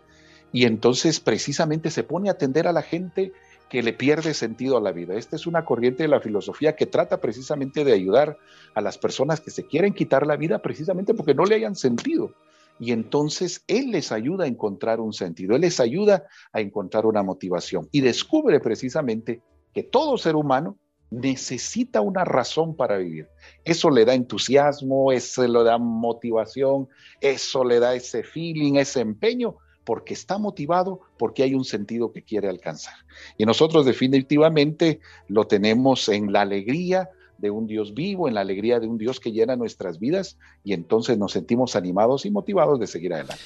[0.51, 3.31] y entonces precisamente se pone a atender a la gente
[3.69, 5.15] que le pierde sentido a la vida.
[5.15, 8.37] Esta es una corriente de la filosofía que trata precisamente de ayudar
[8.73, 12.33] a las personas que se quieren quitar la vida precisamente porque no le hayan sentido.
[12.79, 17.23] Y entonces Él les ayuda a encontrar un sentido, Él les ayuda a encontrar una
[17.23, 19.41] motivación y descubre precisamente
[19.73, 20.77] que todo ser humano
[21.11, 23.27] necesita una razón para vivir.
[23.63, 26.87] Eso le da entusiasmo, eso le da motivación,
[27.19, 32.23] eso le da ese feeling, ese empeño, porque está motivado, porque hay un sentido que
[32.23, 32.95] quiere alcanzar.
[33.37, 38.79] Y nosotros definitivamente lo tenemos en la alegría de un Dios vivo, en la alegría
[38.79, 42.87] de un Dios que llena nuestras vidas y entonces nos sentimos animados y motivados de
[42.87, 43.43] seguir adelante.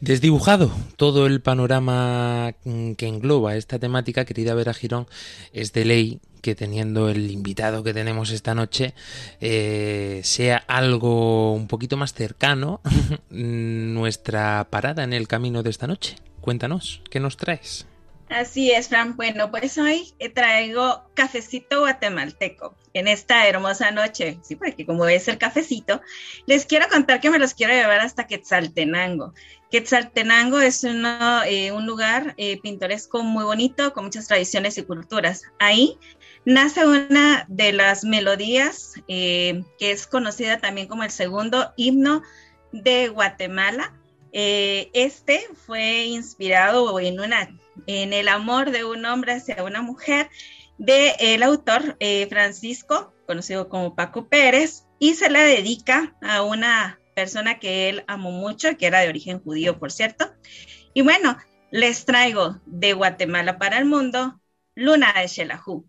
[0.00, 5.08] Desdibujado todo el panorama mm, que engloba esta temática, querida Vera Girón,
[5.52, 8.94] es de ley que teniendo el invitado que tenemos esta noche
[9.40, 12.80] eh, sea algo un poquito más cercano
[13.30, 16.14] nuestra parada en el camino de esta noche.
[16.40, 17.86] Cuéntanos, ¿qué nos traes?
[18.30, 19.16] Así es, Fran.
[19.16, 24.38] Bueno, pues hoy traigo cafecito guatemalteco en esta hermosa noche.
[24.42, 26.02] Sí, porque como es el cafecito,
[26.46, 29.32] les quiero contar que me los quiero llevar hasta Quetzaltenango.
[29.70, 35.42] Quetzaltenango es eh, un lugar eh, pintoresco muy bonito, con muchas tradiciones y culturas.
[35.58, 35.98] Ahí
[36.44, 42.22] nace una de las melodías eh, que es conocida también como el segundo himno
[42.72, 43.94] de Guatemala.
[44.32, 47.48] este fue inspirado en una
[47.86, 50.28] en el amor de un hombre hacia una mujer
[50.78, 57.00] del el autor eh, Francisco, conocido como Paco Pérez, y se la dedica a una
[57.14, 60.32] persona que él amó mucho, que era de origen judío, por cierto.
[60.94, 61.36] Y bueno,
[61.70, 64.40] les traigo de Guatemala para el mundo,
[64.74, 65.88] Luna de Shelahu.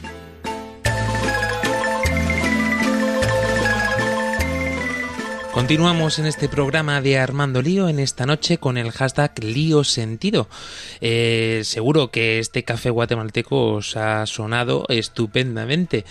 [5.61, 10.49] Continuamos en este programa de Armando Lío en esta noche con el hashtag Lío Sentido.
[11.01, 16.03] Eh, seguro que este café guatemalteco os ha sonado estupendamente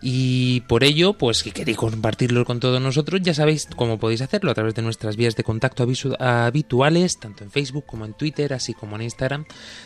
[0.00, 4.50] y por ello, pues si queréis compartirlo con todos nosotros, ya sabéis cómo podéis hacerlo
[4.50, 5.86] a través de nuestras vías de contacto
[6.18, 9.44] habituales, tanto en Facebook como en Twitter, así como en Instagram,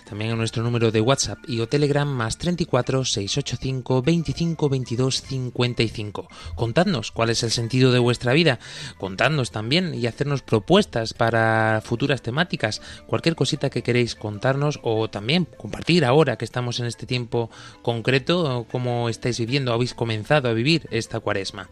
[0.08, 6.28] también en nuestro número de WhatsApp y o Telegram más 34 685 25 22 55.
[6.54, 8.60] Contadnos cuál es el sentido de vuestra vida
[9.08, 9.17] contadnos
[9.50, 16.04] también y hacernos propuestas para futuras temáticas, cualquier cosita que queréis contarnos o también compartir
[16.04, 17.50] ahora que estamos en este tiempo
[17.82, 21.68] concreto, cómo estáis viviendo, habéis comenzado a vivir esta cuaresma.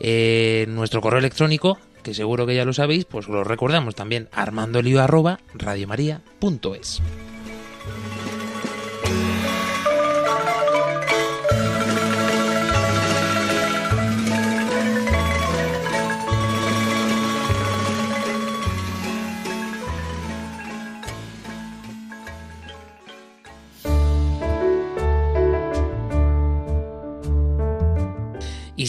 [0.00, 5.00] Eh, nuestro correo electrónico que seguro que ya lo sabéis, pues lo recordamos también, armandolio
[5.00, 5.38] arroba.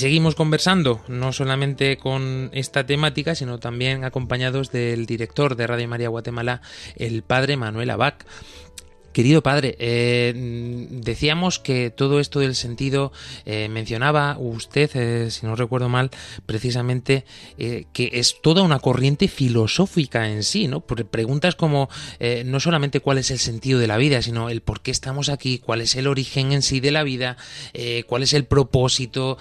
[0.04, 6.10] Seguimos conversando, no solamente con esta temática, sino también acompañados del director de Radio María
[6.10, 6.62] Guatemala,
[6.98, 8.26] el padre Manuel Abac.
[9.13, 10.34] Querido padre, eh,
[10.89, 13.12] decíamos que todo esto del sentido
[13.45, 16.10] eh, mencionaba usted, eh, si no recuerdo mal,
[16.47, 17.23] precisamente
[17.56, 20.82] que es toda una corriente filosófica en sí, ¿no?
[20.82, 21.89] preguntas como
[22.45, 25.60] no solamente cuál es el sentido de la vida, sino el por qué estamos aquí,
[25.60, 27.38] cuál es el origen en sí de la vida,
[28.08, 29.38] cuál es el propósito,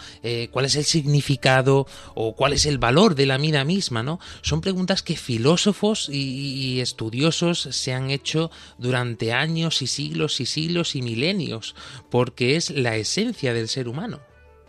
[0.50, 4.20] cuál es el significado o cuál es el valor de la vida misma, ¿no?
[4.42, 9.32] Son preguntas que filósofos y estudiosos se han hecho durante
[9.70, 11.76] y siglos y siglos y milenios,
[12.10, 14.18] porque es la esencia del ser humano.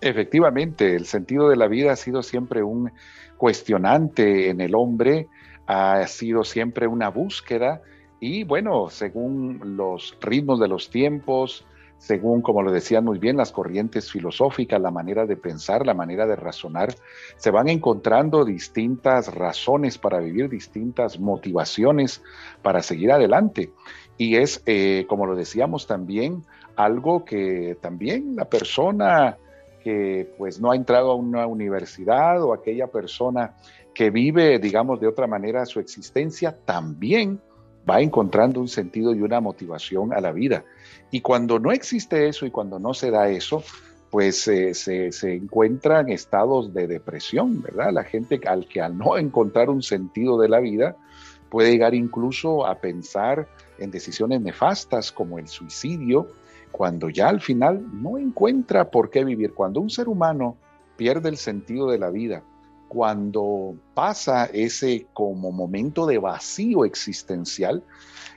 [0.01, 2.91] Efectivamente, el sentido de la vida ha sido siempre un
[3.38, 5.27] cuestionante en el hombre,
[5.65, 7.82] ha sido siempre una búsqueda
[8.19, 11.65] y bueno, según los ritmos de los tiempos,
[12.03, 16.25] según, como lo decían muy bien, las corrientes filosóficas, la manera de pensar, la manera
[16.25, 16.93] de razonar,
[17.38, 22.21] se van encontrando distintas razones para vivir, distintas motivaciones
[22.62, 23.71] para seguir adelante.
[24.17, 26.43] Y es, eh, como lo decíamos también,
[26.76, 29.38] algo que también la persona
[29.84, 33.56] que pues no ha entrado a una universidad o aquella persona
[33.93, 37.39] que vive, digamos, de otra manera su existencia, también
[37.88, 40.63] va encontrando un sentido y una motivación a la vida.
[41.12, 43.63] Y cuando no existe eso y cuando no se da eso,
[44.10, 47.91] pues eh, se, se encuentran estados de depresión, ¿verdad?
[47.91, 50.95] La gente al que al no encontrar un sentido de la vida
[51.49, 56.27] puede llegar incluso a pensar en decisiones nefastas como el suicidio,
[56.71, 59.53] cuando ya al final no encuentra por qué vivir.
[59.53, 60.57] Cuando un ser humano
[60.97, 62.43] pierde el sentido de la vida,
[62.88, 67.83] cuando pasa ese como momento de vacío existencial,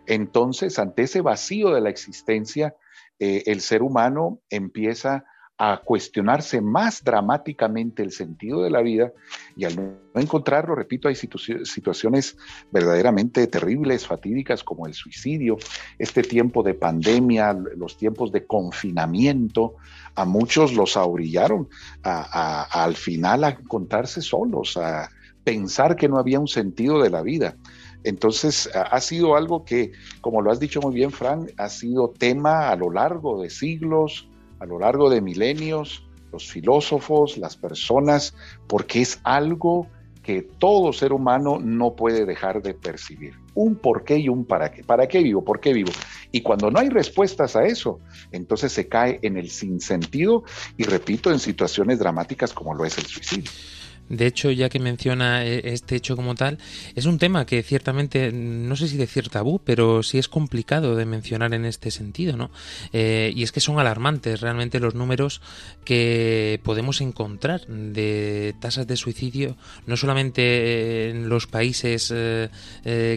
[0.07, 2.75] entonces ante ese vacío de la existencia,
[3.19, 5.25] eh, el ser humano empieza
[5.59, 9.13] a cuestionarse más dramáticamente el sentido de la vida
[9.57, 12.37] y al no encontrarlo, repito, hay situaciones
[12.71, 15.57] verdaderamente terribles, fatídicas como el suicidio,
[15.99, 19.77] este tiempo de pandemia, los tiempos de confinamiento,
[20.15, 21.69] a muchos los abrillaron
[22.03, 25.09] al final a encontrarse solos, a
[25.43, 27.57] pensar que no había un sentido de la vida.
[28.05, 32.69] Entonces, ha sido algo que, como lo has dicho muy bien, Fran, ha sido tema
[32.69, 38.35] a lo largo de siglos, a lo largo de milenios, los filósofos, las personas,
[38.67, 39.89] porque es algo
[40.27, 43.35] que todo ser humano no puede dejar de percibir.
[43.55, 44.83] Un por qué y un para qué.
[44.83, 45.45] ¿Para qué vivo?
[45.45, 45.93] ¿Por qué vivo?
[46.33, 48.01] Y cuando no hay respuestas a eso,
[48.33, 50.43] entonces se cae en el sinsentido
[50.77, 53.53] y repito, en situaciones dramáticas como lo es el suicidio.
[54.09, 56.59] De hecho, ya que menciona eh, este hecho como tal,
[56.95, 60.95] es un tema que ciertamente, no sé si de cierto tabú, pero sí es complicado
[60.95, 62.51] de mencionar en este sentido, ¿no?
[62.93, 65.41] Eh, y es que son alarmantes realmente los números
[65.85, 72.49] que podemos encontrar de tasas de suicidio, no solamente en los países eh,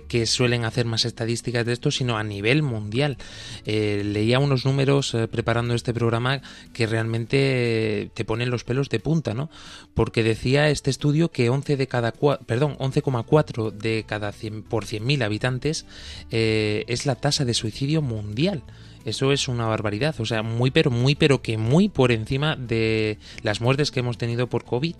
[0.07, 3.17] que suelen hacer más estadísticas de esto, sino a nivel mundial.
[3.65, 6.41] leía unos números preparando este programa
[6.73, 9.49] que realmente te ponen los pelos de punta, ¿no?
[9.93, 15.23] Porque decía este estudio que 11 de cada perdón, 11,4 de cada 100 por 100.000
[15.23, 15.85] habitantes
[16.31, 18.63] eh, es la tasa de suicidio mundial.
[19.03, 23.17] Eso es una barbaridad, o sea, muy pero muy pero que muy por encima de
[23.43, 24.95] las muertes que hemos tenido por COVID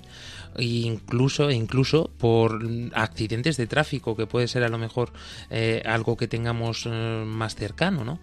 [0.57, 2.59] incluso incluso por
[2.93, 5.11] accidentes de tráfico que puede ser a lo mejor
[5.49, 8.19] eh, algo que tengamos eh, más cercano no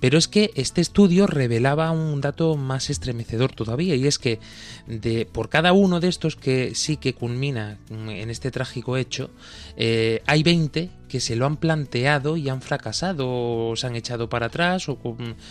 [0.00, 4.40] pero es que este estudio revelaba un dato más estremecedor todavía y es que
[4.86, 9.30] de por cada uno de estos que sí que culmina en este trágico hecho
[9.76, 14.28] eh, hay 20 que se lo han planteado y han fracasado, o se han echado
[14.28, 14.96] para atrás, o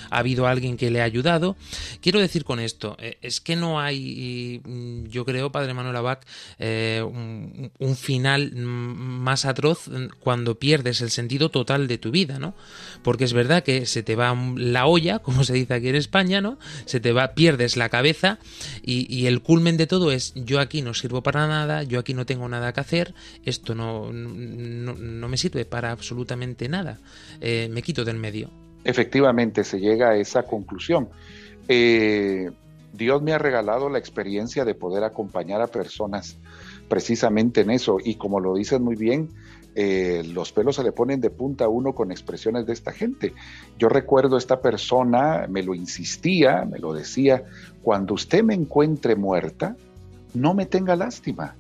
[0.10, 1.58] ha habido alguien que le ha ayudado.
[2.02, 6.26] Quiero decir con esto, eh, es que no hay, mm, yo creo, Padre Manuel Abac,
[6.58, 9.90] eh, un, final más atroz
[10.22, 12.56] cuando pierdes el sentido total de tu vida, ¿no?
[13.04, 16.40] Porque es verdad que se te va la olla, como se dice aquí en España,
[16.40, 16.58] ¿no?
[16.86, 18.40] Se te va, pierdes la cabeza
[18.82, 22.14] y, y el culmen de todo es yo aquí no sirvo para nada, yo aquí
[22.14, 27.00] no tengo nada que hacer, esto no, no, no me sirve para absolutamente nada.
[27.42, 28.50] Eh, me quito del medio.
[28.84, 31.10] Efectivamente, se llega a esa conclusión.
[31.68, 32.50] Eh,
[32.94, 36.38] Dios me ha regalado la experiencia de poder acompañar a personas
[36.88, 37.98] precisamente en eso.
[38.04, 39.30] Y como lo dices muy bien,
[39.76, 43.34] eh, los pelos se le ponen de punta a uno con expresiones de esta gente.
[43.78, 47.44] Yo recuerdo esta persona, me lo insistía, me lo decía,
[47.84, 49.76] cuando usted me encuentre muerta,
[50.34, 51.56] no me tenga lástima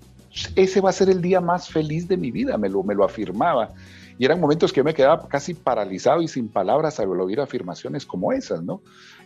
[0.55, 3.03] ese va a ser el día más feliz de mi vida, me lo, me lo
[3.03, 3.73] afirmaba.
[4.17, 8.05] Y eran momentos que yo me quedaba casi paralizado y sin palabras al oír afirmaciones
[8.05, 8.81] como esas, ¿no?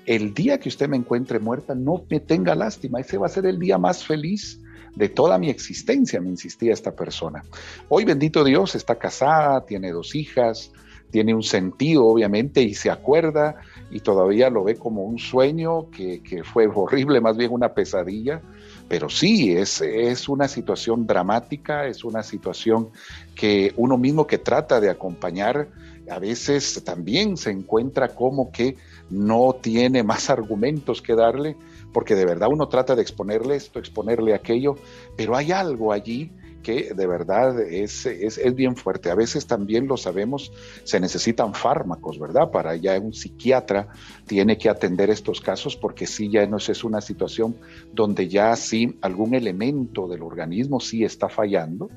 [0.05, 3.45] El día que usted me encuentre muerta, no me tenga lástima, ese va a ser
[3.45, 4.59] el día más feliz
[4.95, 7.43] de toda mi existencia, me insistía esta persona.
[7.89, 10.71] Hoy, bendito Dios, está casada, tiene dos hijas,
[11.09, 13.55] tiene un sentido, obviamente, y se acuerda
[13.89, 18.41] y todavía lo ve como un sueño que, que fue horrible, más bien una pesadilla
[18.87, 22.89] pero sí, es, es una situación dramática, es una situación
[23.35, 25.69] que uno mismo que trata de acompañar,
[26.09, 28.75] a veces también se encuentra como que
[29.09, 31.55] no tiene más argumentos que darle,
[31.93, 34.75] porque de verdad uno trata de exponerle esto, exponerle aquello,
[35.15, 36.31] pero hay algo allí
[36.63, 39.11] que de verdad es, es, es, bien fuerte.
[39.11, 40.51] A veces también lo sabemos,
[40.83, 42.49] se necesitan fármacos, ¿verdad?
[42.49, 43.89] Para ya un psiquiatra
[44.25, 47.55] tiene que atender estos casos porque sí ya no es una situación
[47.91, 51.89] donde ya sí algún elemento del organismo sí está fallando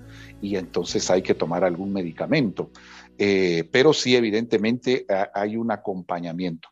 [0.42, 2.70] y entonces hay que tomar algún medicamento.
[3.16, 6.68] Eh, pero sí, evidentemente hay un acompañamiento.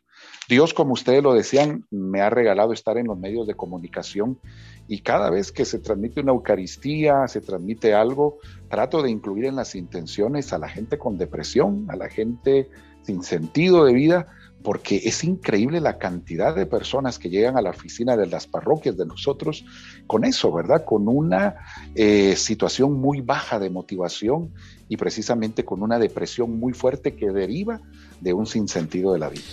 [0.47, 4.39] Dios, como ustedes lo decían, me ha regalado estar en los medios de comunicación
[4.87, 8.37] y cada vez que se transmite una Eucaristía, se transmite algo,
[8.69, 12.69] trato de incluir en las intenciones a la gente con depresión, a la gente
[13.01, 14.27] sin sentido de vida,
[14.63, 18.97] porque es increíble la cantidad de personas que llegan a la oficina de las parroquias
[18.97, 19.63] de nosotros
[20.07, 20.83] con eso, ¿verdad?
[20.83, 21.55] Con una
[21.93, 24.51] eh, situación muy baja de motivación
[24.89, 27.79] y precisamente con una depresión muy fuerte que deriva
[28.21, 29.43] de un sinsentido de la vida.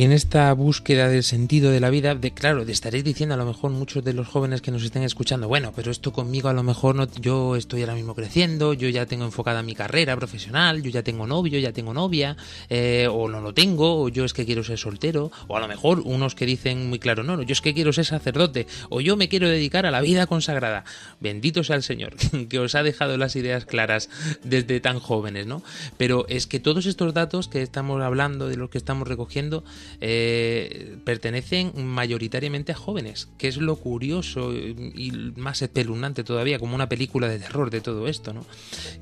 [0.00, 3.44] Y en esta búsqueda del sentido de la vida, de claro, estaréis diciendo a lo
[3.44, 6.62] mejor muchos de los jóvenes que nos estén escuchando, bueno, pero esto conmigo a lo
[6.62, 10.88] mejor no, yo estoy ahora mismo creciendo, yo ya tengo enfocada mi carrera profesional, yo
[10.88, 12.38] ya tengo novio, ya tengo novia,
[12.70, 15.68] eh, o no lo tengo, o yo es que quiero ser soltero, o a lo
[15.68, 19.02] mejor unos que dicen muy claro, no, no, yo es que quiero ser sacerdote, o
[19.02, 20.84] yo me quiero dedicar a la vida consagrada.
[21.20, 22.16] Bendito sea el Señor,
[22.48, 24.08] que os ha dejado las ideas claras
[24.44, 25.62] desde tan jóvenes, ¿no?
[25.98, 29.62] Pero es que todos estos datos que estamos hablando, de los que estamos recogiendo,
[30.00, 36.88] eh, pertenecen mayoritariamente a jóvenes, que es lo curioso y más espeluznante todavía, como una
[36.88, 38.44] película de terror de todo esto, ¿no?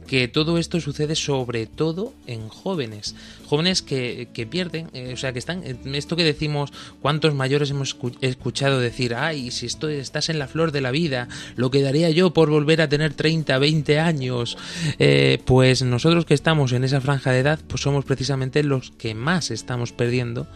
[0.07, 3.15] Que todo esto sucede sobre todo en jóvenes,
[3.47, 5.63] jóvenes que, pierden, eh, o sea, que están,
[5.95, 10.73] esto que decimos, cuántos mayores hemos escuchado decir, ay, si esto, estás en la flor
[10.73, 14.57] de la vida, lo que daría yo por volver a tener 30, 20 años,
[14.99, 19.15] eh, pues nosotros que estamos en esa franja de edad, pues somos precisamente los que
[19.15, 20.47] más estamos perdiendo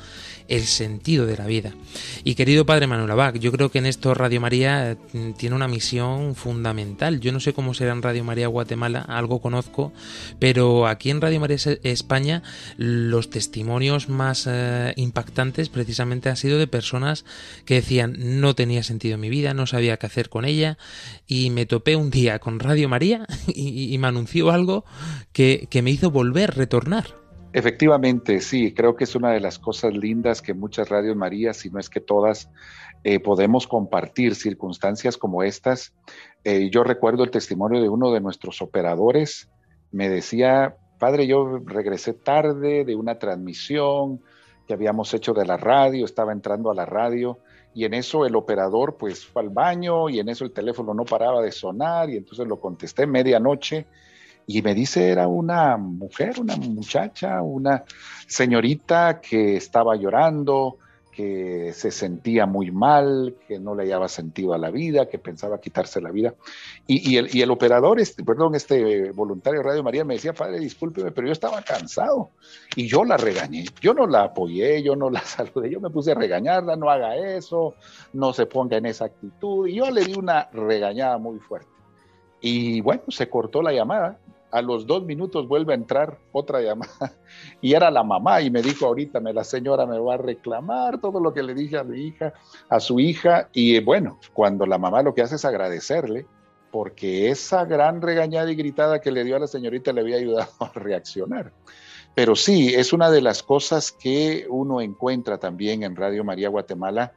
[0.48, 1.74] el sentido de la vida.
[2.24, 5.68] Y querido Padre Manuel Abac, yo creo que en esto Radio María mm, tiene una
[5.68, 7.20] misión fundamental.
[7.20, 9.92] Yo no sé cómo será en Radio María Guatemala, algo conozco,
[10.38, 12.42] pero aquí en Radio María España
[12.76, 17.24] los testimonios más eh, impactantes precisamente han sido de personas
[17.64, 20.78] que decían no tenía sentido en mi vida, no sabía qué hacer con ella
[21.26, 24.84] y me topé un día con Radio María y, me anunció algo
[25.32, 27.21] que, que me hizo volver, retornar.
[27.52, 31.68] Efectivamente, sí, creo que es una de las cosas lindas que muchas radios María, si
[31.70, 32.48] no es que todas,
[33.04, 35.92] eh, podemos compartir circunstancias como estas.
[36.44, 39.50] Eh, yo recuerdo el testimonio de uno de nuestros operadores,
[39.90, 44.22] me decía, padre, yo regresé tarde de una transmisión
[44.66, 47.38] que habíamos hecho de la radio, estaba entrando a la radio
[47.74, 51.04] y en eso el operador pues fue al baño y en eso el teléfono no
[51.04, 53.86] paraba de sonar y entonces lo contesté medianoche
[54.46, 57.84] Y me dice, era una mujer, una muchacha, una
[58.26, 60.78] señorita que estaba llorando,
[61.12, 65.60] que se sentía muy mal, que no le hallaba sentido a la vida, que pensaba
[65.60, 66.34] quitarse la vida.
[66.86, 71.12] Y, el, y el, operador, este, perdón, este voluntario Radio María me decía, padre, discúlpeme,
[71.12, 72.30] pero yo estaba cansado
[72.74, 76.12] y yo la regañé, yo no la apoyé, yo no la saludé, yo me puse
[76.12, 77.74] a regañarla, no haga eso,
[78.14, 79.68] no se ponga en esa actitud.
[79.68, 81.68] Y yo le di una regañada muy fuerte.
[82.40, 84.18] Y bueno, se cortó la llamada
[84.52, 87.16] a los dos minutos vuelve a entrar otra llamada
[87.60, 91.00] y era la mamá y me dijo ahorita me la señora me va a reclamar
[91.00, 92.34] todo lo que le dije a mi hija,
[92.68, 96.26] a su hija y bueno, cuando la mamá lo que hace es agradecerle
[96.70, 100.50] porque esa gran regañada y gritada que le dio a la señorita le había ayudado
[100.60, 101.52] a reaccionar.
[102.14, 107.12] Pero sí, es una de las cosas que uno encuentra también en Radio María Guatemala,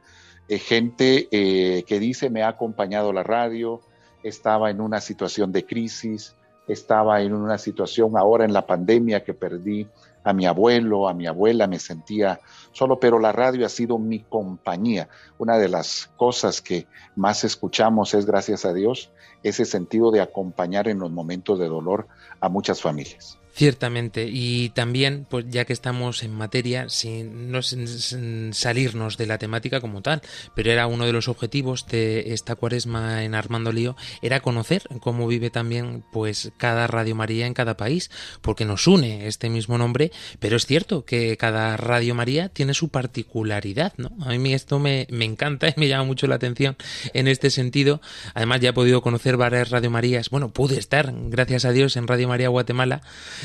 [0.48, 3.80] eh, gente eh, que dice me ha acompañado la radio,
[4.22, 6.34] estaba en una situación de crisis,
[6.68, 9.88] estaba en una situación ahora en la pandemia que perdí
[10.24, 12.40] a mi abuelo, a mi abuela, me sentía
[12.72, 15.08] solo, pero la radio ha sido mi compañía.
[15.38, 19.10] Una de las cosas que más escuchamos es, gracias a Dios,
[19.44, 22.08] ese sentido de acompañar en los momentos de dolor
[22.40, 23.38] a muchas familias.
[23.56, 29.38] Ciertamente, y también, pues ya que estamos en materia, sin, no sin salirnos de la
[29.38, 30.20] temática como tal,
[30.54, 35.26] pero era uno de los objetivos de esta cuaresma en Armando Lío, era conocer cómo
[35.26, 38.10] vive también pues cada Radio María en cada país,
[38.42, 42.90] porque nos une este mismo nombre, pero es cierto que cada Radio María tiene su
[42.90, 44.10] particularidad, ¿no?
[44.20, 46.76] A mí esto me, me encanta y me llama mucho la atención
[47.14, 48.02] en este sentido.
[48.34, 52.06] Además, ya he podido conocer varias Radio Marías, bueno, pude estar, gracias a Dios, en
[52.06, 53.00] Radio María Guatemala,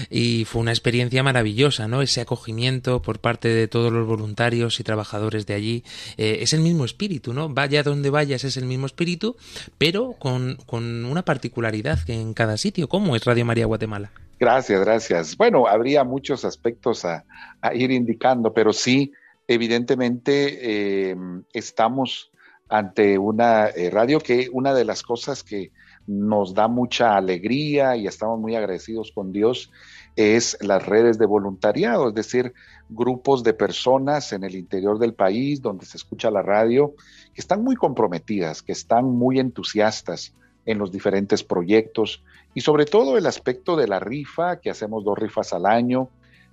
[0.10, 2.02] y fue una experiencia maravillosa, ¿no?
[2.02, 5.84] Ese acogimiento por parte de todos los voluntarios y trabajadores de allí.
[6.18, 7.50] Eh, es el mismo espíritu, ¿no?
[7.50, 9.36] Vaya donde vayas es el mismo espíritu,
[9.78, 12.88] pero con, una particularidad que en cada sitio.
[12.88, 14.12] ¿Cómo es Radio María Guatemala?
[14.40, 15.38] Gracias, gracias.
[15.38, 17.26] Bueno, habría muchos aspectos a,
[17.74, 19.14] ir indicando, pero sí,
[19.48, 21.16] evidentemente eh,
[21.54, 22.32] estamos
[22.70, 25.72] ante una eh, radio que una de las cosas que
[26.12, 29.72] nos da mucha alegría y estamos muy agradecidos con Dios
[30.18, 32.54] es las redes de voluntariado, es decir,
[32.90, 36.94] grupos de personas en el interior del país donde se escucha la radio,
[37.34, 40.34] que están muy comprometidas, que están muy entusiastas
[40.66, 45.18] en los diferentes proyectos y sobre todo el aspecto de la rifa, que hacemos dos
[45.18, 46.10] rifas al año,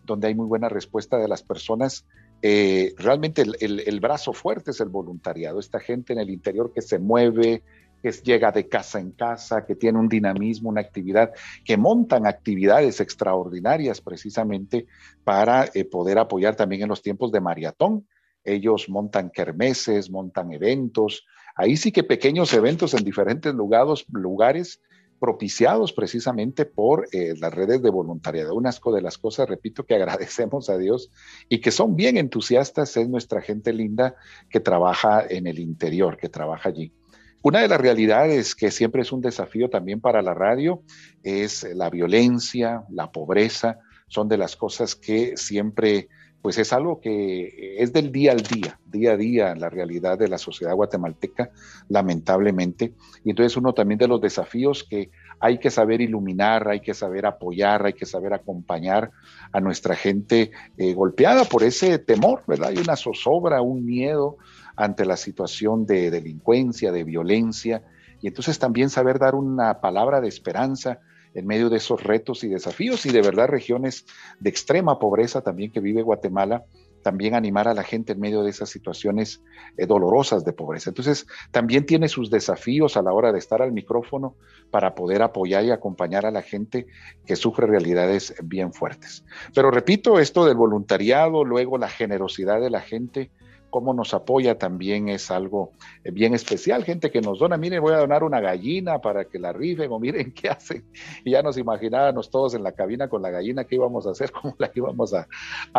[0.06, 2.04] donde hay muy buena respuesta de las personas.
[2.40, 7.00] Eh, realmente el brazo fuerte es el voluntariado, esta gente en el interior que se
[7.00, 7.64] mueve,
[8.02, 11.32] que llega de casa en casa, que tiene un dinamismo, una actividad,
[11.64, 14.86] que montan actividades extraordinarias precisamente
[15.24, 18.06] para eh, poder apoyar también en los tiempos de maratón.
[18.44, 21.24] Ellos montan kermeses, montan eventos,
[21.54, 24.80] ahí sí que pequeños eventos en diferentes lugares,
[25.18, 28.54] propiciados precisamente por eh, las redes de voluntariado.
[28.54, 31.10] Unas de las cosas, repito, que agradecemos a Dios
[31.48, 34.14] y que son bien entusiastas es nuestra gente linda
[34.48, 36.92] que trabaja en el interior, que trabaja allí.
[37.40, 40.82] Una de las realidades que siempre es un desafío también para la radio
[41.22, 43.78] es la violencia, la pobreza,
[44.08, 46.08] son de las cosas que siempre,
[46.42, 50.28] pues es algo que es del día al día, día a día, la realidad de
[50.28, 51.50] la sociedad guatemalteca,
[51.88, 52.94] lamentablemente.
[53.24, 55.10] Y entonces uno también de los desafíos que
[55.40, 59.10] hay que saber iluminar, hay que saber apoyar, hay que saber acompañar
[59.52, 62.70] a nuestra gente eh, golpeada por ese temor, ¿verdad?
[62.70, 64.36] Hay una zozobra, un miedo
[64.76, 67.82] ante la situación de delincuencia, de violencia,
[68.20, 71.00] y entonces también saber dar una palabra de esperanza
[71.34, 74.06] en medio de esos retos y desafíos y de verdad regiones
[74.40, 76.64] de extrema pobreza también que vive Guatemala,
[77.08, 79.40] también animar a la gente en medio de esas situaciones
[79.78, 80.90] eh, dolorosas de pobreza.
[80.90, 84.34] Entonces, también tiene sus desafíos a la hora de estar al micrófono
[84.70, 86.86] para poder apoyar y acompañar a la gente
[87.24, 89.24] que sufre realidades bien fuertes.
[89.54, 93.30] Pero repito, esto del voluntariado, luego la generosidad de la gente,
[93.70, 95.72] cómo nos apoya también es algo
[96.04, 96.84] eh, bien especial.
[96.84, 99.98] Gente que nos dona, miren, voy a donar una gallina para que la rifen o
[99.98, 100.84] miren qué hacen.
[101.24, 104.30] Y ya nos imaginábamos todos en la cabina con la gallina qué íbamos a hacer,
[104.42, 105.26] cómo la íbamos a,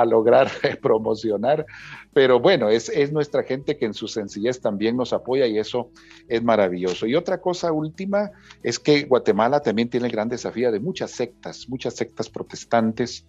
[0.06, 0.50] lograr
[0.82, 1.66] promocionar.
[2.14, 5.92] Pero bueno, es, es nuestra gente que en su sencillez también nos apoya y eso
[6.28, 7.06] es maravilloso.
[7.06, 8.32] Y otra cosa última
[8.64, 13.26] es que Guatemala también tiene el gran desafío de muchas sectas, muchas sectas protestantes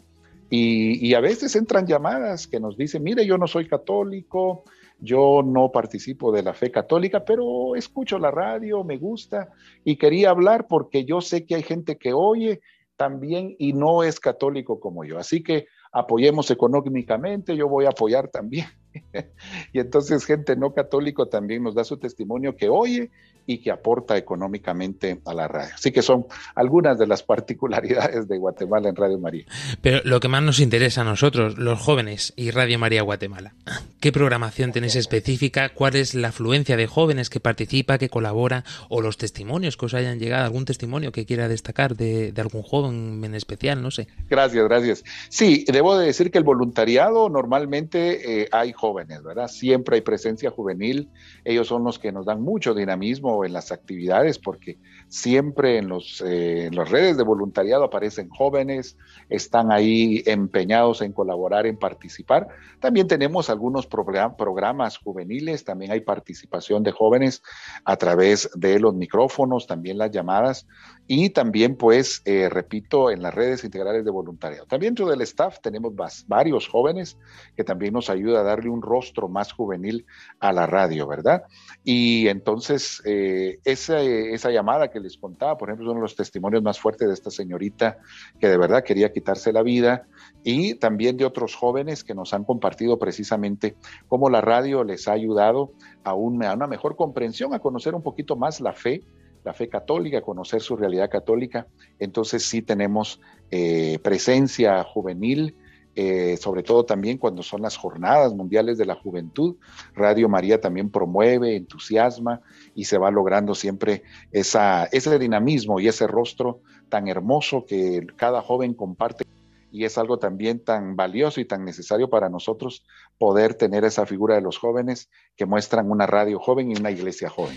[0.53, 4.64] y, a veces entran llamadas que nos dicen, mire, yo no soy católico,
[4.98, 9.51] yo no participo de la fe católica, pero escucho la radio, me gusta
[9.84, 12.61] y quería hablar porque yo sé que hay gente que oye
[12.96, 15.18] también y no es católico como yo.
[15.18, 18.66] Así que apoyemos económicamente, yo voy a apoyar también
[19.72, 23.11] y entonces gente no católico también nos da su testimonio que oye
[23.47, 25.70] y que aporta económicamente a la radio.
[25.74, 29.45] Así que son algunas de las particularidades de Guatemala en Radio María.
[29.82, 33.55] Pero lo que más nos interesa a nosotros, los jóvenes y Radio María Guatemala,
[33.99, 35.70] ¿qué programación tenéis específica?
[35.70, 39.95] ¿Cuál es la afluencia de jóvenes que participa, que colabora o los testimonios que os
[39.95, 40.45] hayan llegado?
[40.45, 43.82] ¿Algún testimonio que quiera destacar de, algún joven en especial?
[43.82, 44.07] No sé.
[44.28, 45.05] Gracias, gracias.
[45.28, 49.47] Sí, debo de decir que el voluntariado normalmente eh, hay jóvenes, ¿verdad?
[49.49, 51.09] Siempre hay presencia juvenil.
[51.45, 54.78] Ellos son los que nos dan mucho dinamismo en las actividades, porque
[55.09, 61.12] siempre en, los, eh, en las redes de voluntariado aparecen jóvenes, están ahí empeñados en
[61.12, 62.49] colaborar, en participar.
[62.81, 67.43] También tenemos algunos programas juveniles, también hay participación de jóvenes
[67.85, 70.66] a través de los micrófonos, también las llamadas
[71.07, 74.66] y también, pues, eh, repito, en las redes integrales de voluntariado.
[74.66, 75.93] También dentro del staff tenemos
[76.26, 77.16] varios jóvenes
[77.57, 80.07] que también nos ayuda a darle un rostro más juvenil
[80.39, 81.43] a la radio, ¿verdad?
[81.85, 86.62] Y entonces, eh, esa, llamada que les contaba, por ejemplo, es uno de los testimonios
[86.62, 87.99] más fuertes de esta señorita
[88.39, 90.07] que de verdad quería quitarse la vida
[90.45, 93.77] y también de otros jóvenes que nos han compartido precisamente
[94.09, 95.73] cómo la radio les ha ayudado
[96.05, 99.03] a una, a una mejor comprensión, a conocer un poquito más la fe
[99.45, 101.66] la fe católica, conocer su realidad católica.
[101.99, 105.55] Entonces sí tenemos eh, presencia juvenil,
[105.97, 109.57] eh, sobre todo también cuando son las jornadas mundiales de la juventud.
[109.95, 112.41] Radio María también promueve, entusiasma
[112.74, 118.41] y se va logrando siempre esa, ese dinamismo y ese rostro tan hermoso que cada
[118.41, 119.24] joven comparte.
[119.72, 122.84] Y es algo también tan valioso y tan necesario para nosotros
[123.18, 127.28] poder tener esa figura de los jóvenes que muestran una radio joven y una iglesia
[127.28, 127.57] joven.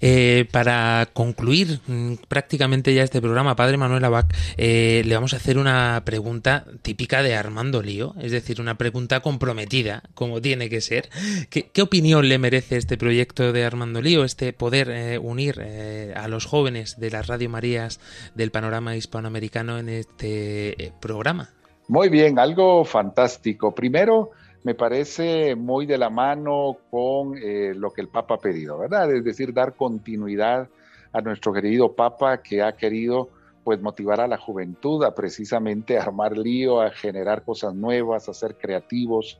[0.00, 5.36] Eh, para concluir mm, prácticamente ya este programa, Padre Manuel Abac, eh, le vamos a
[5.36, 10.80] hacer una pregunta típica de Armando Lío, es decir, una pregunta comprometida, como tiene que
[10.80, 11.08] ser.
[11.50, 15.60] ¿Qué, opinión le merece este proyecto de Armando Lío, este poder eh, unir
[16.14, 18.00] a los jóvenes de las Radio Marías
[18.34, 21.50] del panorama hispanoamericano en este programa?
[21.88, 23.74] Muy bien, algo fantástico.
[23.74, 24.30] Primero,
[24.66, 29.14] me parece muy de la mano con eh, lo que el Papa ha pedido, ¿verdad?
[29.14, 30.68] Es decir, dar continuidad
[31.12, 33.28] a nuestro querido Papa que ha querido
[33.62, 38.56] pues motivar a la juventud a precisamente armar lío, a generar cosas nuevas, a ser
[38.58, 39.38] creativos,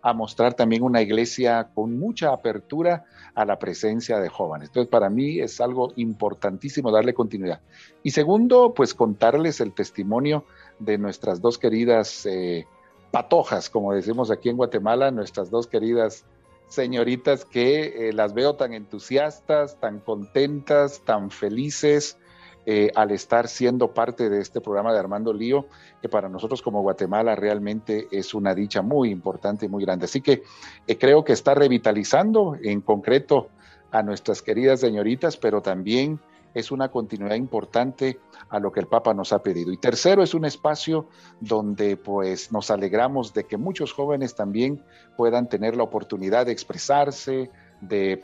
[0.00, 3.04] a mostrar también una iglesia con mucha apertura
[3.34, 4.70] a la presencia de jóvenes.
[4.70, 7.60] Entonces, para mí es algo importantísimo darle continuidad.
[8.02, 10.46] Y segundo, pues contarles el testimonio
[10.78, 12.64] de nuestras dos queridas eh,
[13.12, 16.24] patojas, como decimos aquí en Guatemala, nuestras dos queridas
[16.68, 22.16] señoritas que eh, las veo tan entusiastas, tan contentas, tan felices
[22.64, 25.66] eh, al estar siendo parte de este programa de Armando Lío,
[26.00, 30.06] que para nosotros como Guatemala realmente es una dicha muy importante y muy grande.
[30.06, 30.42] Así que
[30.86, 33.48] eh, creo que está revitalizando en concreto
[33.90, 36.18] a nuestras queridas señoritas, pero también
[36.54, 39.72] es una continuidad importante a lo que el Papa nos ha pedido.
[39.72, 41.08] Y tercero, es un espacio
[41.40, 44.82] donde pues nos alegramos de que muchos jóvenes también
[45.16, 47.50] puedan tener la oportunidad de expresarse,
[47.80, 48.20] de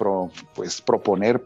[0.55, 1.43] pues, proponer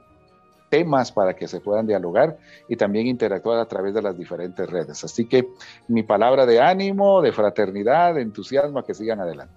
[0.68, 5.04] temas para que se puedan dialogar y también interactuar a través de las diferentes redes.
[5.04, 5.48] Así que
[5.88, 9.52] mi palabra de ánimo, de fraternidad, de entusiasmo, a que sigan adelante.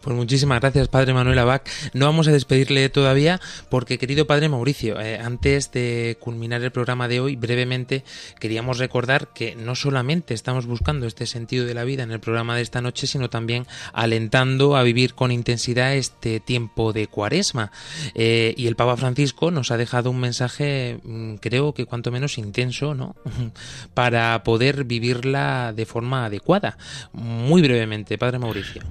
[0.00, 1.68] Pues muchísimas gracias, Padre Manuel Abac.
[1.92, 3.38] No vamos a despedirle todavía
[3.68, 8.02] porque, querido Padre Mauricio, eh, antes de culminar el programa de hoy, brevemente
[8.38, 12.56] queríamos recordar que no solamente estamos buscando este sentido de la vida en el programa
[12.56, 17.70] de esta noche, sino también alentando a vivir con intensidad este tiempo de cuaresma.
[18.14, 22.38] Eh, y el Papa Francisco nos ha dejado un mensaje, mm, creo que cuanto menos
[22.38, 23.16] intenso, ¿no?
[23.92, 26.78] Para poder vivirla de forma adecuada.
[27.12, 28.82] Muy brevemente, Padre Mauricio.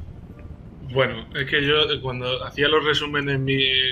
[0.92, 3.40] Bueno, es que yo eh, cuando hacía los resúmenes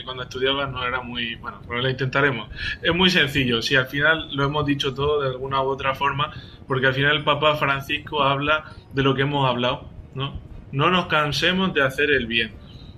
[0.04, 2.50] cuando estudiaba no era muy, bueno, pero lo intentaremos.
[2.82, 6.34] Es muy sencillo, si al final lo hemos dicho todo de alguna u otra forma,
[6.68, 10.40] porque al final el Papa Francisco habla de lo que hemos hablado, ¿no?
[10.72, 12.54] No nos cansemos de hacer el bien.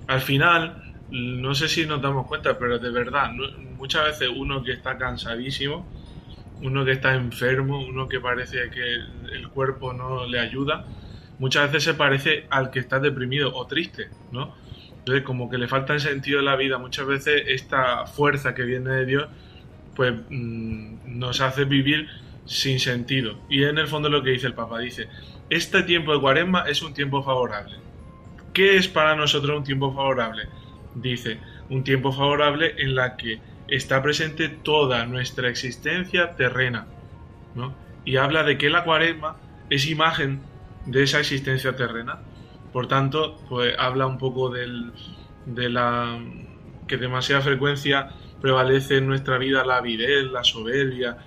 [0.07, 3.31] Al final, no sé si nos damos cuenta, pero de verdad,
[3.77, 5.85] muchas veces uno que está cansadísimo,
[6.61, 8.95] uno que está enfermo, uno que parece que
[9.33, 10.85] el cuerpo no le ayuda,
[11.39, 14.53] muchas veces se parece al que está deprimido o triste, ¿no?
[14.99, 18.63] Entonces, como que le falta el sentido de la vida, muchas veces esta fuerza que
[18.63, 19.27] viene de Dios,
[19.95, 22.07] pues mm, nos hace vivir
[22.45, 23.39] sin sentido.
[23.49, 25.07] Y en el fondo lo que dice el Papa, dice,
[25.49, 27.77] este tiempo de cuaresma es un tiempo favorable.
[28.53, 30.47] ¿Qué es para nosotros un tiempo favorable?
[30.95, 36.87] Dice, un tiempo favorable en la que está presente toda nuestra existencia terrena,
[37.55, 37.73] ¿no?
[38.05, 39.37] Y habla de que la cuaresma
[39.69, 40.41] es imagen
[40.89, 42.19] de esa existencia terrena.
[42.73, 44.91] Por tanto, pues habla un poco del,
[45.45, 46.19] de la
[46.87, 48.09] que demasiada frecuencia
[48.41, 51.17] prevalece en nuestra vida la avidez, la soberbia,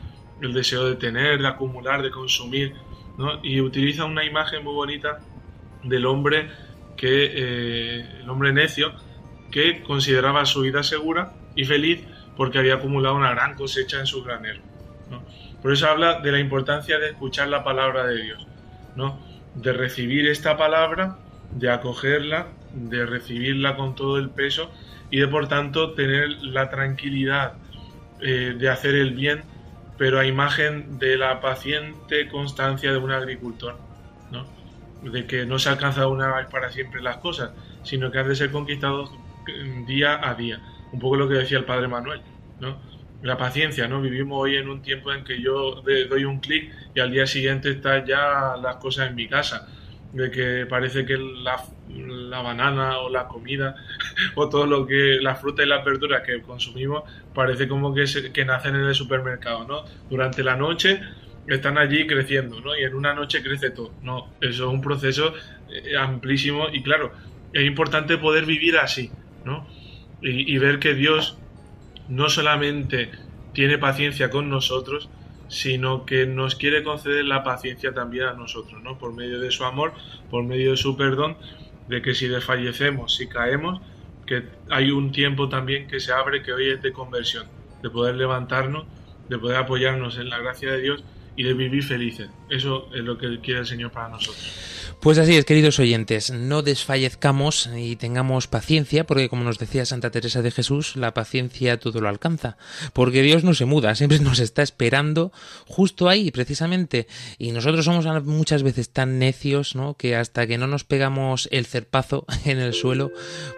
[0.41, 2.75] el deseo de tener, de acumular, de consumir,
[3.19, 3.41] ¿no?
[3.43, 5.21] Y utiliza una imagen muy bonita
[5.85, 6.51] del hombre
[6.97, 8.93] que eh, el hombre necio
[9.51, 12.03] que consideraba su vida segura y feliz
[12.37, 14.61] porque había acumulado una gran cosecha en su granero.
[15.61, 18.47] Por eso habla de la importancia de escuchar la palabra de Dios,
[18.97, 19.32] ¿no?
[19.55, 21.19] De recibir esta palabra,
[21.51, 24.71] de acogerla, de recibirla con todo el peso
[25.11, 27.55] y de por tanto tener la tranquilidad
[28.21, 29.43] eh, de hacer el bien,
[29.99, 33.79] pero a imagen de la paciente constancia de un agricultor,
[34.31, 34.47] ¿no?
[35.03, 37.51] de que no se alcanza una vez para siempre las cosas,
[37.83, 39.11] sino que han de ser conquistados
[39.87, 40.61] día a día.
[40.93, 42.23] Un poco lo que decía el padre Manuel,
[42.61, 42.77] ¿no?
[43.23, 44.01] La paciencia, ¿no?
[44.01, 47.71] Vivimos hoy en un tiempo en que yo doy un clic y al día siguiente
[47.71, 49.69] están ya las cosas en mi casa.
[50.13, 53.77] De que parece que la, la banana o la comida
[54.35, 57.05] o todo lo que, la fruta y las verduras que consumimos
[57.35, 59.85] parece como que, que nacen en el supermercado, ¿no?
[60.11, 61.01] Durante la noche
[61.47, 62.77] están allí creciendo, ¿no?
[62.77, 63.93] Y en una noche crece todo.
[64.03, 65.35] No, eso es un proceso
[65.71, 67.13] eh, amplísimo y claro,
[67.53, 69.11] es importante poder vivir así,
[69.45, 69.67] ¿no?
[70.25, 71.37] Y, ver que Dios
[72.13, 73.11] no solamente
[73.55, 75.09] tiene paciencia con nosotros,
[75.49, 78.99] sino que nos quiere conceder la paciencia también a nosotros, ¿no?
[78.99, 79.95] Por medio de su amor,
[80.31, 81.39] por medio de su perdón,
[81.89, 83.81] de que si desfallecemos, si caemos,
[84.27, 87.47] que hay un tiempo también que se abre que hoy es de conversión,
[87.83, 88.85] de poder levantarnos,
[89.31, 91.05] de poder apoyarnos en la gracia de Dios
[91.35, 92.29] y de vivir felices.
[92.53, 94.47] Eso es lo que quiere el Señor para nosotros.
[95.01, 100.11] Pues así es, queridos oyentes, no desfallezcamos y tengamos paciencia, porque como nos decía Santa
[100.11, 102.57] Teresa de Jesús, la paciencia todo lo alcanza,
[102.93, 105.33] porque Dios no se muda, siempre nos está esperando
[105.67, 109.95] justo ahí, precisamente, y nosotros somos muchas veces tan necios, ¿no?
[109.95, 113.11] Que hasta que no nos pegamos el cerpazo en el suelo,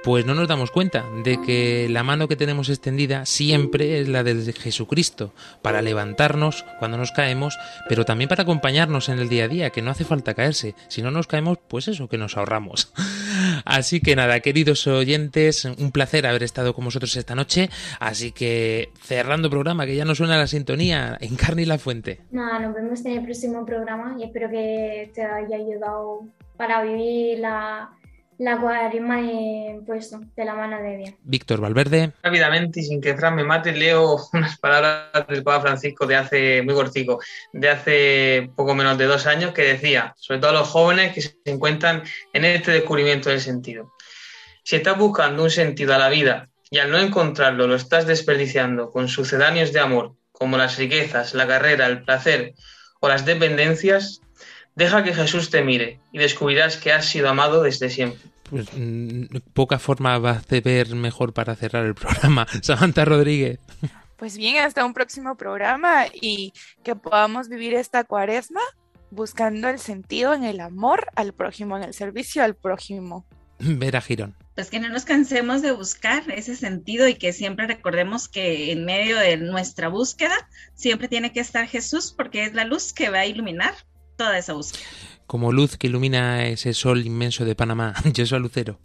[0.03, 4.23] pues no nos damos cuenta de que la mano que tenemos extendida siempre es la
[4.23, 8.47] de Jesucristo, para levantarnos cuando nos caemos, pero también para
[8.85, 11.27] acompañarnos en el día a día, que no hace falta caerse, si no nos
[11.69, 12.93] pues eso, que nos ahorramos.
[13.65, 17.71] Así que nada, queridos oyentes, un placer haber estado con vosotros esta noche.
[17.99, 22.21] Así que cerrando programa, que ya no suena la sintonía, en carne y la fuente.
[22.31, 26.27] Nada, nos vemos en el próximo programa y espero que te haya ayudado
[26.57, 27.91] para vivir la
[28.39, 31.11] la cuaresma de, pues, de la mano de Dios.
[31.23, 32.13] Víctor Valverde.
[32.23, 36.63] Rápidamente y sin que Fran me mate, leo unas palabras del Papa Francisco de hace,
[36.63, 37.21] muy cortico,
[37.53, 41.21] de hace poco menos de dos años, que decía, sobre todo a los jóvenes que
[41.23, 43.93] se encuentran en este descubrimiento del sentido.
[44.63, 48.91] Si estás buscando un sentido a la vida y al no encontrarlo lo estás desperdiciando
[48.91, 52.55] con sucedáneos de amor, como las riquezas, la carrera, el placer
[53.01, 54.21] o las dependencias,
[54.77, 58.21] Deja que Jesús te mire y descubrirás que has sido amado desde siempre.
[58.51, 62.47] Pues mm, poca forma va a ver mejor para cerrar el programa.
[62.63, 63.59] Samantha Rodríguez.
[64.17, 66.53] Pues bien, hasta un próximo programa y
[66.83, 68.61] que podamos vivir esta cuaresma
[69.11, 73.25] buscando el sentido en el amor al prójimo, en el servicio al prójimo.
[73.59, 74.37] Vera Girón.
[74.57, 78.85] Pues que no nos cansemos de buscar ese sentido y que siempre recordemos que en
[78.85, 80.35] medio de nuestra búsqueda
[80.75, 83.75] siempre tiene que estar Jesús porque es la luz que va a iluminar
[84.17, 84.83] toda esa búsqueda.
[85.27, 87.95] Como luz que ilumina ese sol inmenso de Panamá.
[88.13, 88.79] Yo soy Lucero.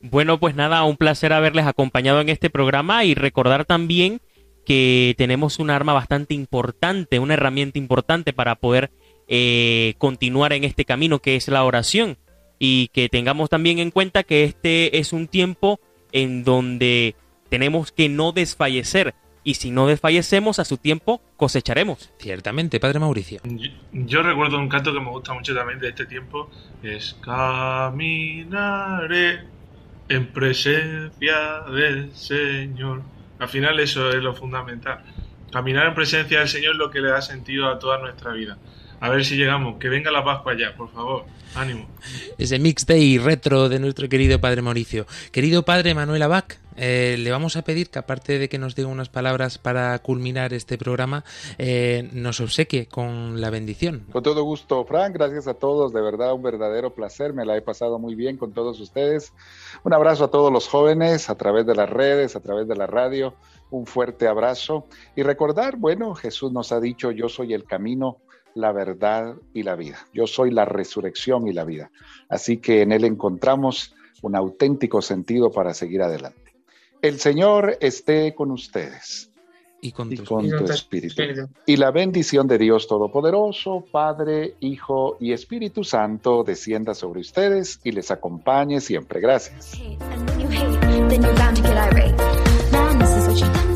[0.00, 4.20] Bueno, pues nada, un placer haberles acompañado en este programa y recordar también
[4.64, 8.92] que tenemos un arma bastante importante, una herramienta importante para poder
[9.28, 12.18] eh, continuar en este camino que es la oración
[12.58, 15.80] y que tengamos también en cuenta que este es un tiempo
[16.12, 17.16] en donde
[17.48, 19.14] tenemos que no desfallecer,
[19.44, 22.10] y si no desfallecemos a su tiempo, cosecharemos.
[22.18, 23.40] Ciertamente, Padre Mauricio.
[23.92, 26.50] Yo, recuerdo un canto que me gusta mucho también de este tiempo,
[26.82, 28.24] es Caminaré
[30.08, 33.02] en presencia del Señor.
[33.38, 35.04] Al final eso es lo fundamental.
[35.52, 38.58] Caminar en presencia del Señor es lo que le da sentido a toda nuestra vida.
[39.04, 39.76] A ver si llegamos.
[39.78, 41.26] Que venga la Pascua ya, por favor.
[41.54, 41.86] Ánimo.
[42.38, 45.04] Ese mix day retro de nuestro querido Padre Mauricio.
[45.30, 48.88] Querido Padre Manuel Abac, eh, le vamos a pedir que aparte de que nos diga
[48.88, 51.22] unas palabras para culminar este programa,
[51.58, 54.06] eh, nos obsequie con la bendición.
[54.10, 57.60] Con todo gusto, Frank, gracias a todos, de verdad un verdadero placer, me la he
[57.62, 59.34] pasado muy bien con todos ustedes.
[59.82, 62.86] Un abrazo a todos los jóvenes a través de las redes, a través de la
[62.86, 63.34] radio,
[63.70, 68.18] un fuerte abrazo y recordar, bueno, Jesús nos ha dicho, yo soy el camino,
[68.54, 71.90] la verdad y la vida, yo soy la resurrección y la vida.
[72.28, 76.54] Así que en Él encontramos un auténtico sentido para seguir adelante.
[77.02, 79.30] El Señor esté con ustedes
[79.82, 80.64] y con tu, y espíritu.
[80.64, 81.22] tu espíritu.
[81.66, 87.92] Y la bendición de Dios Todopoderoso, Padre, Hijo y Espíritu Santo descienda sobre ustedes y
[87.92, 89.20] les acompañe siempre.
[89.20, 89.78] Gracias.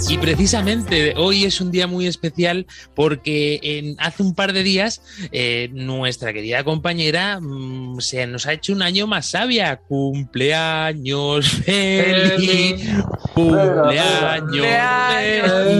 [0.06, 5.02] Y precisamente hoy es un día muy especial porque en, hace un par de días
[5.32, 9.76] eh, nuestra querida compañera mm, se nos ha hecho un año más sabia.
[9.88, 12.88] Cumpleaños feliz.
[13.34, 14.66] Cumpleaños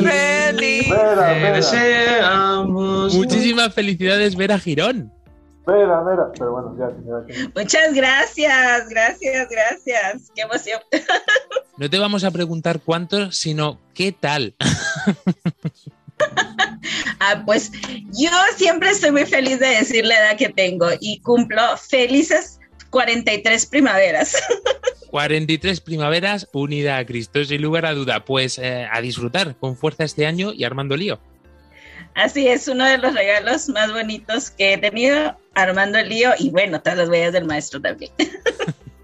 [0.05, 0.89] feliz.
[0.89, 3.15] Te deseamos.
[3.15, 5.13] Muchísimas felicidades, Vera Girón.
[5.69, 10.33] Vera, Vera, pero bueno, ya, Muchas gracias, gracias, gracias.
[10.35, 10.81] Qué emoción.
[11.77, 14.55] No te vamos a preguntar cuántos, sino qué tal.
[17.21, 17.71] Ah, pues
[18.13, 22.59] yo siempre estoy muy feliz de decir la edad que tengo y cumplo felices
[22.91, 24.37] 43 primaveras.
[25.11, 28.25] 43 primaveras unida a Cristo, sin lugar a duda.
[28.25, 31.21] Pues eh, a disfrutar con fuerza este año y armando lío.
[32.19, 36.51] Así es, uno de los regalos más bonitos que he tenido, armando el lío y
[36.51, 38.11] bueno, todas las huellas del maestro también.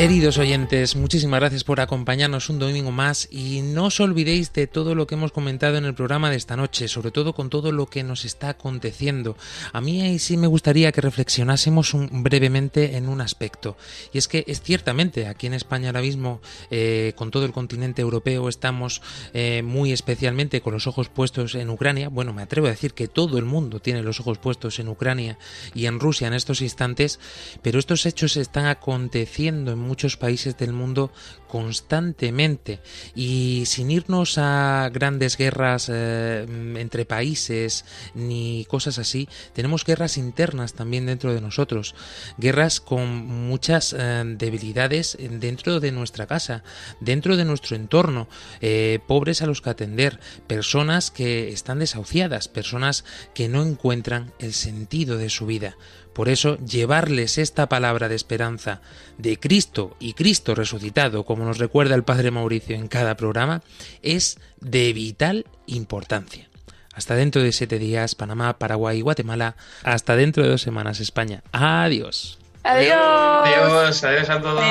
[0.00, 4.94] Queridos oyentes, muchísimas gracias por acompañarnos un domingo más y no os olvidéis de todo
[4.94, 7.84] lo que hemos comentado en el programa de esta noche, sobre todo con todo lo
[7.84, 9.36] que nos está aconteciendo.
[9.74, 13.76] A mí ahí sí me gustaría que reflexionásemos un, brevemente en un aspecto,
[14.10, 16.40] y es que es ciertamente aquí en España ahora mismo,
[16.70, 19.02] eh, con todo el continente europeo, estamos
[19.34, 22.08] eh, muy especialmente con los ojos puestos en Ucrania.
[22.08, 25.36] Bueno, me atrevo a decir que todo el mundo tiene los ojos puestos en Ucrania
[25.74, 27.20] y en Rusia en estos instantes,
[27.60, 31.10] pero estos hechos están aconteciendo en muchos países del mundo
[31.48, 32.78] constantemente.
[33.16, 37.84] Y sin irnos a grandes guerras eh, entre países
[38.14, 41.96] ni cosas así, tenemos guerras internas también dentro de nosotros,
[42.38, 46.62] guerras con muchas eh, debilidades dentro de nuestra casa,
[47.00, 48.28] dentro de nuestro entorno,
[48.60, 54.52] eh, pobres a los que atender, personas que están desahuciadas, personas que no encuentran el
[54.52, 55.76] sentido de su vida.
[56.12, 58.80] Por eso, llevarles esta palabra de esperanza
[59.18, 63.62] de Cristo y Cristo resucitado, como nos recuerda el Padre Mauricio en cada programa,
[64.02, 66.48] es de vital importancia.
[66.94, 69.56] Hasta dentro de siete días, Panamá, Paraguay y Guatemala.
[69.84, 71.42] Hasta dentro de dos semanas, España.
[71.52, 72.38] Adiós.
[72.62, 72.94] Adiós.
[72.94, 74.64] Adiós, adiós a todos.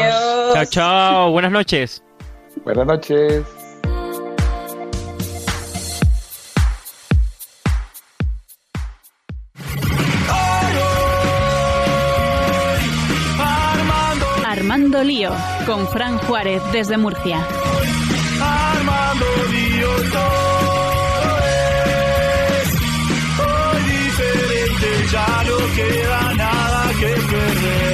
[0.53, 1.31] Chao, chao.
[1.31, 2.03] Buenas noches.
[2.63, 3.58] Buenas noches.
[14.79, 15.31] Armando Lío,
[15.65, 17.45] con Fran Juárez desde Murcia.
[18.41, 22.75] Armando Lío todo es
[23.39, 27.88] hoy diferente, ya no queda nada que perder.